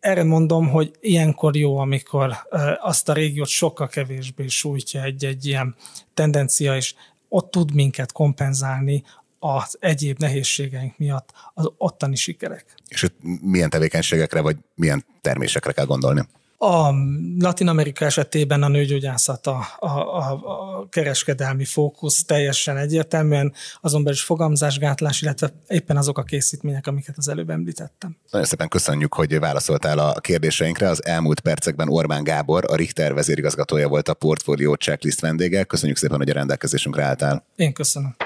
erre 0.00 0.24
mondom, 0.24 0.68
hogy 0.68 0.90
ilyenkor 1.00 1.56
jó, 1.56 1.78
amikor 1.78 2.36
azt 2.80 3.08
a 3.08 3.12
régiót 3.12 3.48
sokkal 3.48 3.88
kevésbé 3.88 4.46
sújtja 4.46 5.02
egy-egy 5.02 5.46
ilyen 5.46 5.74
tendencia, 6.14 6.76
és 6.76 6.94
ott 7.28 7.50
tud 7.50 7.74
minket 7.74 8.12
kompenzálni 8.12 9.02
az 9.38 9.76
egyéb 9.80 10.18
nehézségeink 10.18 10.98
miatt 10.98 11.32
az 11.54 11.70
ottani 11.76 12.16
sikerek. 12.16 12.74
És 12.88 13.06
milyen 13.40 13.70
tevékenységekre 13.70 14.40
vagy 14.40 14.56
milyen 14.74 15.04
termésekre 15.20 15.72
kell 15.72 15.84
gondolni? 15.84 16.28
A 16.60 16.92
Latin 17.38 17.68
Amerika 17.68 18.04
esetében 18.04 18.62
a 18.62 18.68
nőgyógyászat 18.68 19.46
a, 19.46 19.66
a, 19.78 19.88
a, 19.88 20.30
a 20.30 20.88
kereskedelmi 20.88 21.64
fókusz 21.64 22.24
teljesen 22.24 22.76
egyértelműen, 22.76 23.52
azon 23.80 24.02
belül 24.02 24.16
is 24.16 24.24
fogamzásgátlás, 24.24 25.22
illetve 25.22 25.52
éppen 25.68 25.96
azok 25.96 26.18
a 26.18 26.22
készítmények, 26.22 26.86
amiket 26.86 27.14
az 27.16 27.28
előbb 27.28 27.50
említettem. 27.50 28.16
Nagyon 28.30 28.46
szépen 28.46 28.68
köszönjük, 28.68 29.14
hogy 29.14 29.38
válaszoltál 29.38 29.98
a 29.98 30.12
kérdéseinkre. 30.20 30.88
Az 30.88 31.04
elmúlt 31.04 31.40
percekben 31.40 31.88
Orbán 31.88 32.24
Gábor, 32.24 32.64
a 32.68 32.76
Richter 32.76 33.14
vezérigazgatója 33.14 33.88
volt 33.88 34.08
a 34.08 34.14
portfólió 34.14 34.74
checklist 34.74 35.20
vendége. 35.20 35.64
Köszönjük 35.64 35.96
szépen, 35.96 36.16
hogy 36.16 36.30
a 36.30 36.34
rendelkezésünkre 36.34 37.02
álltál. 37.02 37.44
Én 37.56 37.72
köszönöm. 37.72 38.16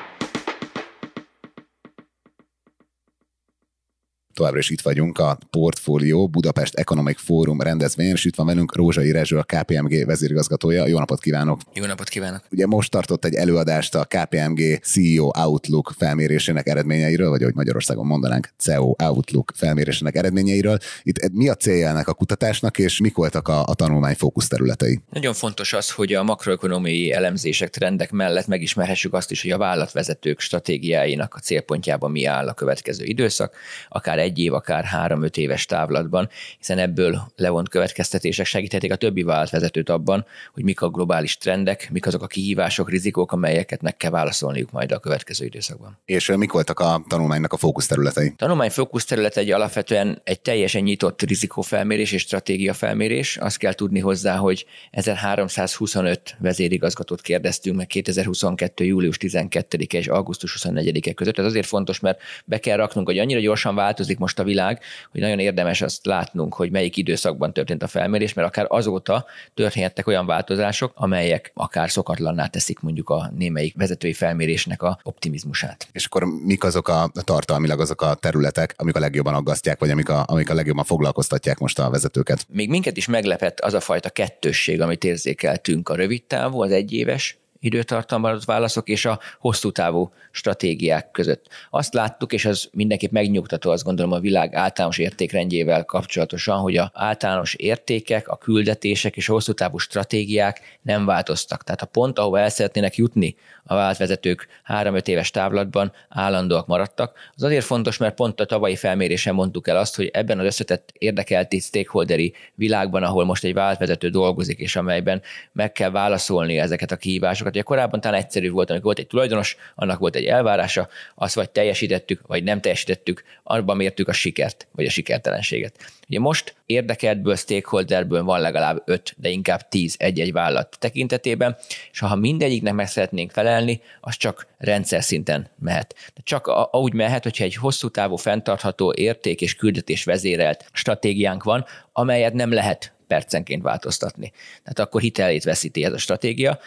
Továbbra 4.35 4.59
is 4.59 4.71
itt 4.71 4.81
vagyunk 4.81 5.19
a 5.19 5.39
Portfolio 5.51 6.29
Budapest 6.29 6.75
Economic 6.75 7.21
Forum 7.21 7.61
rendezvényen, 7.61 8.15
és 8.15 8.25
itt 8.25 8.37
van 8.37 8.47
velünk 8.47 8.77
Rózsai 8.77 9.11
Rezső, 9.11 9.39
a 9.39 9.43
KPMG 9.43 10.07
vezérigazgatója. 10.07 10.87
Jó 10.87 10.99
napot 10.99 11.21
kívánok! 11.21 11.61
Jó 11.75 11.85
napot 11.85 12.09
kívánok! 12.09 12.43
Ugye 12.51 12.67
most 12.67 12.91
tartott 12.91 13.25
egy 13.25 13.35
előadást 13.35 13.95
a 13.95 14.05
KPMG 14.05 14.81
CEO 14.83 15.31
Outlook 15.39 15.93
felmérésének 15.99 16.67
eredményeiről, 16.67 17.31
vagy 17.31 17.43
ahogy 17.43 17.55
Magyarországon 17.55 18.07
mondanánk, 18.07 18.49
CEO 18.59 18.95
Outlook 18.99 19.53
felmérésének 19.57 20.17
eredményeiről. 20.17 20.79
Itt 21.03 21.33
mi 21.33 21.49
a 21.49 21.55
célja 21.55 21.89
ennek 21.89 22.09
a 22.09 22.15
kutatásnak, 22.15 22.79
és 22.79 23.01
mik 23.01 23.15
voltak 23.15 23.49
a, 23.49 23.65
a 23.65 23.75
tanulmány 23.75 24.15
fókuszterületei? 24.15 25.01
Nagyon 25.11 25.35
fontos 25.35 25.73
az, 25.73 25.91
hogy 25.91 26.13
a 26.13 26.23
makroekonomiai 26.23 27.13
elemzések, 27.13 27.71
trendek 27.71 28.11
mellett 28.11 28.47
megismerhessük 28.47 29.15
azt 29.15 29.31
is, 29.31 29.43
hogy 29.43 29.51
a 29.51 29.59
vállalatvezetők 29.59 30.41
stratégiáinak 30.41 31.35
a 31.35 31.39
célpontjában 31.39 32.11
mi 32.11 32.25
áll 32.25 32.49
a 32.49 32.55
következő 32.55 33.05
időszak, 33.05 33.57
akár 33.89 34.19
egy 34.23 34.39
év, 34.39 34.55
akár 34.55 34.85
három-öt 34.85 35.37
éves 35.37 35.67
távlatban, 35.67 36.29
hiszen 36.59 36.79
ebből 36.79 37.33
levont 37.37 37.69
következtetések 37.69 38.47
segíthetik 38.47 38.93
a 38.93 38.97
többi 38.97 39.23
vállalatvezetőt 39.23 39.89
abban, 39.89 40.27
hogy 40.53 40.63
mik 40.65 40.81
a 40.81 40.89
globális 40.89 41.37
trendek, 41.37 41.89
mik 41.93 42.07
azok 42.07 42.23
a 42.23 42.27
kihívások, 42.27 42.91
rizikók, 42.91 43.33
amelyeket 43.33 43.83
meg 43.83 43.97
kell 43.97 44.11
válaszolniuk 44.11 44.71
majd 44.71 44.93
a 44.93 44.99
következő 44.99 45.45
időszakban. 45.45 45.99
És 46.05 46.33
mik 46.37 46.53
voltak 46.53 46.81
a 46.81 47.05
tanulmánynak 47.09 47.53
a 47.53 47.57
fókuszterületei? 47.57 48.29
A 48.29 48.37
tanulmány 48.37 48.71
fókuszterület 48.71 49.37
egy 49.37 49.51
alapvetően 49.51 50.21
egy 50.25 50.41
teljesen 50.41 50.83
nyitott 50.83 51.23
rizikófelmérés 51.23 52.13
és 52.13 52.21
stratégiafelmérés. 52.21 53.37
Azt 53.37 53.57
kell 53.57 53.73
tudni 53.73 54.01
hozzá, 54.01 54.37
hogy 54.37 54.67
1325 54.91 56.37
vezérigazgatót 56.39 57.21
kérdeztünk 57.21 57.77
meg 57.77 57.87
2022. 57.87 58.85
július 58.85 59.17
12 59.17 59.79
és 59.91 60.07
augusztus 60.07 60.57
24-e 60.59 61.13
között. 61.13 61.39
Ez 61.39 61.45
azért 61.45 61.67
fontos, 61.67 62.01
mert 62.01 62.21
be 62.45 62.59
kell 62.59 62.77
raknunk, 62.77 63.07
hogy 63.07 63.19
annyira 63.19 63.41
gyorsan 63.41 63.75
változik 63.75 64.12
most 64.19 64.39
a 64.39 64.45
világ, 64.45 64.81
hogy 65.11 65.21
nagyon 65.21 65.39
érdemes 65.39 65.83
azt 65.83 66.07
látnunk, 66.07 66.55
hogy 66.55 66.71
melyik 66.71 66.97
időszakban 66.97 67.53
történt 67.53 67.83
a 67.83 67.87
felmérés, 67.87 68.33
mert 68.33 68.49
akár 68.49 68.67
azóta 68.69 69.25
történhettek 69.55 70.07
olyan 70.07 70.27
változások, 70.27 70.93
amelyek 70.95 71.51
akár 71.55 71.91
szokatlanná 71.91 72.47
teszik 72.47 72.81
mondjuk 72.81 73.11
a 73.11 73.31
némelyik 73.37 73.75
vezetői 73.77 74.13
felmérésnek 74.13 74.83
a 74.83 74.99
optimizmusát. 75.03 75.89
És 75.93 76.05
akkor 76.05 76.25
mik 76.25 76.65
azok 76.65 76.89
a 76.89 77.11
tartalmilag 77.25 77.81
azok 77.81 78.03
a 78.03 78.15
területek, 78.15 78.75
amik 78.77 78.97
a 78.97 79.01
legjobban 79.01 79.35
aggasztják, 79.35 79.79
vagy 79.79 79.91
amik 79.91 80.09
a, 80.09 80.25
amik 80.27 80.51
a 80.51 80.55
legjobban 80.55 80.85
foglalkoztatják 80.85 81.59
most 81.59 81.79
a 81.79 81.91
vezetőket? 81.91 82.47
Még 82.49 82.69
minket 82.69 82.97
is 82.97 83.07
meglepett 83.07 83.61
az 83.61 83.75
a 83.75 83.81
fajta 83.81 84.11
kettősség, 84.11 84.81
amit 84.81 85.05
érzékeltünk 85.05 85.89
a 85.89 85.95
rövid 85.95 86.23
távú, 86.23 86.63
az 86.63 86.71
egyéves 86.71 87.42
időtartamban 87.63 88.31
adott 88.31 88.45
válaszok 88.45 88.89
és 88.89 89.05
a 89.05 89.19
hosszú 89.39 89.71
távú 89.71 90.13
stratégiák 90.31 91.11
között. 91.11 91.47
Azt 91.71 91.95
láttuk, 91.95 92.33
és 92.33 92.45
ez 92.45 92.65
mindenképp 92.73 93.11
megnyugtató, 93.11 93.71
azt 93.71 93.85
gondolom 93.85 94.13
a 94.13 94.21
világ 94.21 94.55
általános 94.55 94.99
értékrendjével 94.99 95.85
kapcsolatosan, 95.85 96.59
hogy 96.59 96.77
a 96.77 96.91
általános 96.95 97.55
értékek, 97.55 98.29
a 98.29 98.37
küldetések 98.37 99.17
és 99.17 99.29
a 99.29 99.33
hosszú 99.33 99.53
távú 99.53 99.79
stratégiák 99.79 100.79
nem 100.83 101.05
változtak. 101.05 101.65
Tehát 101.65 101.83
a 101.83 101.87
pont, 101.87 102.19
ahova 102.19 102.39
el 102.39 102.49
szeretnének 102.49 102.97
jutni 102.97 103.37
a 103.65 103.75
vállalatvezetők 103.75 104.47
három-öt 104.63 105.09
éves 105.09 105.31
távlatban 105.31 105.93
állandóak 106.09 106.67
maradtak. 106.67 107.19
Az 107.35 107.43
azért 107.43 107.65
fontos, 107.65 107.97
mert 107.97 108.15
pont 108.15 108.41
a 108.41 108.45
tavalyi 108.45 108.77
felmérésen 108.77 109.35
mondtuk 109.35 109.69
el 109.69 109.77
azt, 109.77 109.97
hogy 109.97 110.11
ebben 110.13 110.39
az 110.39 110.45
összetett 110.45 110.93
érdekelti 110.99 111.59
stakeholderi 111.59 112.35
világban, 112.55 113.03
ahol 113.03 113.25
most 113.25 113.45
egy 113.45 113.55
vállalatvezető 113.55 114.09
dolgozik, 114.09 114.59
és 114.59 114.77
amelyben 114.77 115.23
meg 115.53 115.73
kell 115.73 115.91
válaszolni 115.91 116.59
ezeket 116.59 116.91
a 116.91 116.97
kihívásokat. 116.97 117.52
Ugye 117.53 117.63
korábban 117.63 118.01
talán 118.01 118.21
egyszerű 118.21 118.51
volt, 118.51 118.69
amikor 118.69 118.85
volt 118.85 118.99
egy 118.99 119.07
tulajdonos, 119.07 119.57
annak 119.75 119.99
volt 119.99 120.17
egy 120.17 120.25
elvárása, 120.25 120.89
azt 121.15 121.35
vagy 121.35 121.51
teljesítettük, 121.51 122.21
vagy 122.27 122.45
nem 122.45 122.61
teljesítettük, 122.61 123.23
abban 123.43 123.77
mértük 123.77 124.09
a 124.09 124.13
sikert, 124.13 124.67
vagy 124.71 124.87
a 124.87 124.91
sikertelenséget. 124.91 125.77
Ugye 126.09 126.21
most 126.21 126.55
érdekeltből, 126.67 127.37
stakeholderből 127.37 128.23
van 128.23 128.41
legalább 128.41 128.83
öt, 128.85 129.15
de 129.17 129.29
inkább 129.29 129.69
tíz 129.69 129.95
egy-egy 129.99 130.33
vállalat 130.33 130.77
tekintetében, 130.79 131.57
és 131.93 131.99
ha 131.99 132.17
mindegyiknek 132.17 132.75
meg 132.75 132.89
szeretnénk 132.89 133.31
felelni, 133.31 133.81
az 134.01 134.17
csak 134.17 134.47
rendszer 134.59 135.03
szinten 135.03 135.51
mehet. 135.59 135.95
De 136.15 136.21
csak 136.25 136.75
úgy 136.77 136.93
mehet, 136.93 137.23
hogyha 137.23 137.45
egy 137.45 137.55
hosszú 137.55 137.89
távú 137.89 138.17
fenntartható 138.17 138.93
érték 138.93 139.41
és 139.41 139.55
küldetés 139.55 140.05
vezérelt 140.05 140.65
stratégiánk 140.73 141.43
van, 141.43 141.65
amelyet 141.93 142.33
nem 142.33 142.53
lehet 142.53 142.93
percenként 143.07 143.63
változtatni. 143.63 144.33
Tehát 144.63 144.79
akkor 144.79 145.01
hitelét 145.01 145.45
veszíti 145.45 145.85
ez 145.85 145.93
a 145.93 145.99
stratégia, 145.99 146.59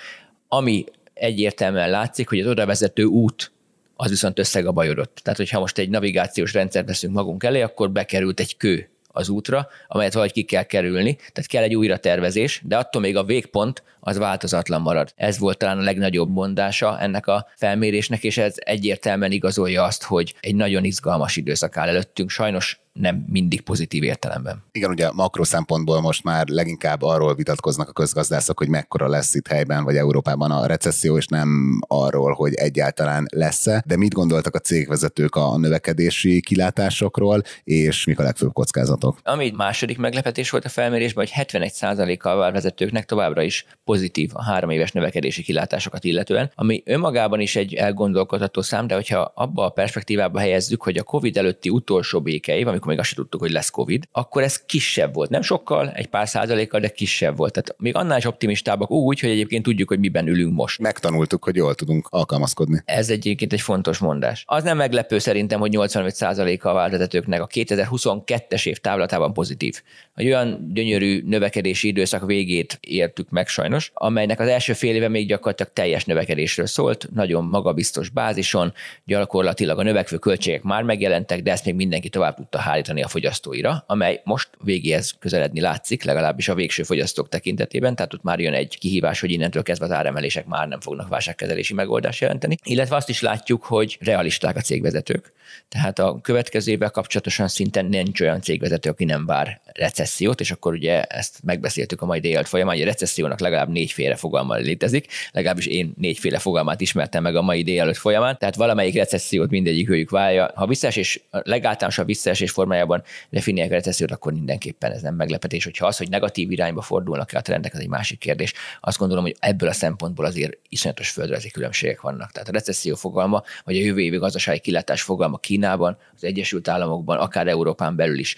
ami 0.55 0.85
egyértelműen 1.13 1.89
látszik, 1.89 2.29
hogy 2.29 2.39
az 2.39 2.47
oda 2.47 2.65
vezető 2.65 3.03
út 3.03 3.51
az 3.95 4.09
viszont 4.09 4.39
összegabajodott. 4.39 5.19
Tehát, 5.24 5.39
hogyha 5.39 5.59
most 5.59 5.77
egy 5.77 5.89
navigációs 5.89 6.53
rendszert 6.53 6.88
veszünk 6.88 7.13
magunk 7.13 7.43
elé, 7.43 7.62
akkor 7.62 7.91
bekerült 7.91 8.39
egy 8.39 8.57
kő 8.57 8.89
az 9.07 9.29
útra, 9.29 9.67
amelyet 9.88 10.13
valahogy 10.13 10.33
ki 10.33 10.43
kell 10.43 10.63
kerülni, 10.63 11.15
tehát 11.15 11.47
kell 11.47 11.63
egy 11.63 11.75
újra 11.75 11.97
tervezés, 11.97 12.62
de 12.65 12.77
attól 12.77 13.01
még 13.01 13.15
a 13.17 13.24
végpont 13.24 13.83
az 14.05 14.17
változatlan 14.17 14.81
marad. 14.81 15.13
Ez 15.15 15.39
volt 15.39 15.57
talán 15.57 15.77
a 15.77 15.81
legnagyobb 15.81 16.29
mondása 16.29 17.00
ennek 17.00 17.27
a 17.27 17.47
felmérésnek, 17.55 18.24
és 18.24 18.38
ez 18.38 18.53
egyértelműen 18.57 19.31
igazolja 19.31 19.83
azt, 19.83 20.03
hogy 20.03 20.35
egy 20.39 20.55
nagyon 20.55 20.83
izgalmas 20.83 21.35
időszak 21.35 21.77
áll 21.77 21.88
előttünk. 21.88 22.29
Sajnos 22.29 22.79
nem 23.00 23.25
mindig 23.27 23.62
pozitív 23.62 24.03
értelemben. 24.03 24.63
Igen, 24.71 24.89
ugye 24.89 25.12
makro 25.12 25.43
szempontból 25.43 26.01
most 26.01 26.24
már 26.24 26.47
leginkább 26.47 27.01
arról 27.01 27.35
vitatkoznak 27.35 27.89
a 27.89 27.91
közgazdászok, 27.91 28.57
hogy 28.57 28.69
mekkora 28.69 29.07
lesz 29.07 29.35
itt 29.35 29.47
helyben 29.47 29.83
vagy 29.83 29.95
Európában 29.95 30.51
a 30.51 30.65
recesszió, 30.65 31.17
és 31.17 31.27
nem 31.27 31.79
arról, 31.88 32.33
hogy 32.33 32.53
egyáltalán 32.53 33.25
lesz-e. 33.31 33.83
De 33.85 33.97
mit 33.97 34.13
gondoltak 34.13 34.55
a 34.55 34.59
cégvezetők 34.59 35.35
a 35.35 35.57
növekedési 35.57 36.41
kilátásokról, 36.41 37.41
és 37.63 38.05
mik 38.05 38.19
a 38.19 38.24
legfőbb 38.24 38.53
kockázatok? 38.53 39.19
Ami 39.24 39.51
második 39.55 39.97
meglepetés 39.97 40.50
volt 40.50 40.65
a 40.65 40.69
felmérésben, 40.69 41.25
hogy 41.25 41.45
71%-kal 41.45 42.41
a 42.41 42.51
vezetőknek 42.51 43.05
továbbra 43.05 43.41
is 43.41 43.65
pozitív 43.83 43.94
a 44.33 44.43
három 44.43 44.69
éves 44.69 44.91
növekedési 44.91 45.43
kilátásokat 45.43 46.03
illetően, 46.03 46.51
ami 46.55 46.83
önmagában 46.85 47.39
is 47.39 47.55
egy 47.55 47.73
elgondolkodható 47.73 48.61
szám, 48.61 48.87
de 48.87 48.95
hogyha 48.95 49.31
abba 49.35 49.65
a 49.65 49.69
perspektívába 49.69 50.39
helyezzük, 50.39 50.83
hogy 50.83 50.97
a 50.97 51.03
COVID 51.03 51.37
előtti 51.37 51.69
utolsó 51.69 52.21
békeév, 52.21 52.67
amikor 52.67 52.87
még 52.87 52.99
azt 52.99 53.07
sem 53.07 53.17
tudtuk, 53.17 53.41
hogy 53.41 53.51
lesz 53.51 53.69
COVID, 53.69 54.03
akkor 54.11 54.43
ez 54.43 54.65
kisebb 54.65 55.13
volt. 55.13 55.29
Nem 55.29 55.41
sokkal, 55.41 55.91
egy 55.91 56.07
pár 56.07 56.27
százalékkal, 56.27 56.79
de 56.79 56.89
kisebb 56.89 57.37
volt. 57.37 57.53
Tehát 57.53 57.75
még 57.77 57.95
annál 57.95 58.17
is 58.17 58.25
optimistábbak 58.25 58.91
úgy, 58.91 59.19
hogy 59.19 59.29
egyébként 59.29 59.63
tudjuk, 59.63 59.87
hogy 59.87 59.99
miben 59.99 60.27
ülünk 60.27 60.53
most. 60.53 60.79
Megtanultuk, 60.79 61.43
hogy 61.43 61.55
jól 61.55 61.75
tudunk 61.75 62.07
alkalmazkodni. 62.09 62.81
Ez 62.85 63.09
egyébként 63.09 63.53
egy 63.53 63.61
fontos 63.61 63.97
mondás. 63.97 64.43
Az 64.47 64.63
nem 64.63 64.77
meglepő 64.77 65.19
szerintem, 65.19 65.59
hogy 65.59 65.73
85%-a 65.75 66.67
a 66.67 66.73
változatőknek 66.73 67.41
a 67.41 67.47
2022-es 67.47 68.67
év 68.67 68.77
távlatában 68.77 69.33
pozitív. 69.33 69.81
Egy 70.15 70.25
olyan 70.25 70.71
gyönyörű 70.73 71.21
növekedési 71.25 71.87
időszak 71.87 72.25
végét 72.25 72.77
értük 72.81 73.29
meg 73.29 73.47
sajnos, 73.47 73.85
amelynek 73.94 74.39
az 74.39 74.48
első 74.48 74.74
fél 74.74 74.96
éve 74.96 75.08
még 75.08 75.27
gyakorlatilag 75.27 75.74
teljes 75.74 76.06
növekedésről 76.06 76.65
szólt, 76.65 77.08
nagyon 77.13 77.44
magabiztos 77.44 78.10
bázison, 78.10 78.74
gyakorlatilag 79.06 79.80
a 79.80 79.84
növekvő 79.84 80.18
költségek 80.18 80.62
már 80.62 80.84
megjelentek, 80.84 81.42
de 81.42 81.51
ezt 81.51 81.65
még 81.65 81.75
mindenki 81.75 82.10
tovább 82.10 82.36
tudta 82.36 82.62
állítani 82.65 83.04
a 83.04 83.08
fogyasztóira, 83.08 83.84
amely 83.88 84.22
most 84.24 84.50
végéhez 84.63 85.15
közeledni 85.20 85.60
látszik, 85.60 86.04
legalábbis 86.04 86.48
a 86.48 86.56
végső 86.56 86.84
fogyasztók 86.84 87.30
tekintetében, 87.30 87.96
tehát 87.96 88.13
ott 88.13 88.24
már 88.24 88.39
jön 88.39 88.54
egy 88.54 88.77
kihívás, 88.77 89.20
hogy 89.20 89.32
innentől 89.32 89.63
kezdve 89.63 89.86
az 89.86 89.92
áremelések 89.92 90.46
már 90.46 90.68
nem 90.68 90.80
fognak 90.80 91.08
válságkezelési 91.08 91.74
megoldást 91.74 92.22
jelenteni. 92.22 92.58
Illetve 92.63 92.96
azt 92.96 93.10
is 93.10 93.22
látjuk, 93.22 93.63
hogy 93.63 93.98
realisták 94.01 94.56
a 94.56 94.62
cégvezetők, 94.62 95.34
tehát 95.70 96.00
a 96.00 96.20
következő 96.22 96.72
évvel 96.72 96.89
kapcsolatosan 96.89 97.48
szinten 97.48 97.86
nincs 97.86 98.22
olyan 98.22 98.42
cégvezető, 98.42 98.89
aki 98.89 99.06
nem 99.06 99.25
vár 99.25 99.62
recessziót, 99.74 100.39
és 100.39 100.51
akkor 100.51 100.74
ugye 100.74 101.04
ezt 101.04 101.44
megbeszéltük 101.44 102.01
a 102.01 102.06
mai 102.06 102.20
délelőtt 102.20 102.48
folyamán, 102.48 102.75
hogy 102.75 102.84
a 102.84 102.88
recessziónak 102.88 103.39
legalább 103.39 103.70
négyféle 103.75 104.15
fogalma 104.15 104.55
létezik, 104.55 105.08
legalábbis 105.32 105.65
én 105.65 105.94
négyféle 105.98 106.39
fogalmát 106.39 106.82
ismertem 106.82 107.24
meg 107.24 107.36
a 107.36 107.41
mai 107.41 107.63
délelőtt 107.63 107.96
folyamán, 107.96 108.38
tehát 108.38 108.55
valamelyik 108.55 108.96
recessziót 108.96 109.50
mindegyik 109.50 109.89
őjük 109.89 110.10
válja. 110.10 110.51
Ha 110.55 110.67
visszaesés, 110.67 111.24
legáltalánosabb 111.32 112.05
visszaesés 112.05 112.51
formájában 112.51 113.03
definiálják 113.29 113.74
a 113.74 113.75
recessziót, 113.75 114.12
akkor 114.12 114.34
mindenképpen 114.34 114.91
ez 114.91 115.01
nem 115.01 115.15
meglepetés. 115.15 115.63
Hogyha 115.63 115.88
az, 115.88 115.98
hogy 115.98 116.10
negatív 116.10 116.51
irányba 116.51 116.82
fordulnak-e 116.82 117.38
a 117.38 117.41
trendek, 117.41 117.74
az 117.74 117.79
egy 117.79 117.88
másik 117.88 118.20
kérdés. 118.20 118.53
Azt 118.82 118.98
gondolom, 118.98 119.24
hogy 119.24 119.36
ebből 119.39 119.70
a 119.70 119.74
szempontból 119.74 120.25
azért 120.25 120.58
iszonyatos 120.70 121.10
földrajzi 121.10 121.51
különbségek 121.51 122.01
vannak. 122.01 122.32
Tehát 122.32 122.48
a 122.48 122.51
recesszió 122.51 122.96
fogalma, 122.96 123.44
vagy 123.63 123.75
a 123.75 123.79
jövő 123.79 124.01
évi 124.01 124.17
gazdasági 124.17 124.60
kilátás 124.60 125.01
fogalma 125.01 125.38
Kínában, 125.38 125.98
az 126.15 126.24
Egyesült 126.24 126.67
Államokban, 126.67 127.17
akár 127.17 127.48
Európán 127.48 127.96
belül 127.96 128.20
is, 128.20 128.36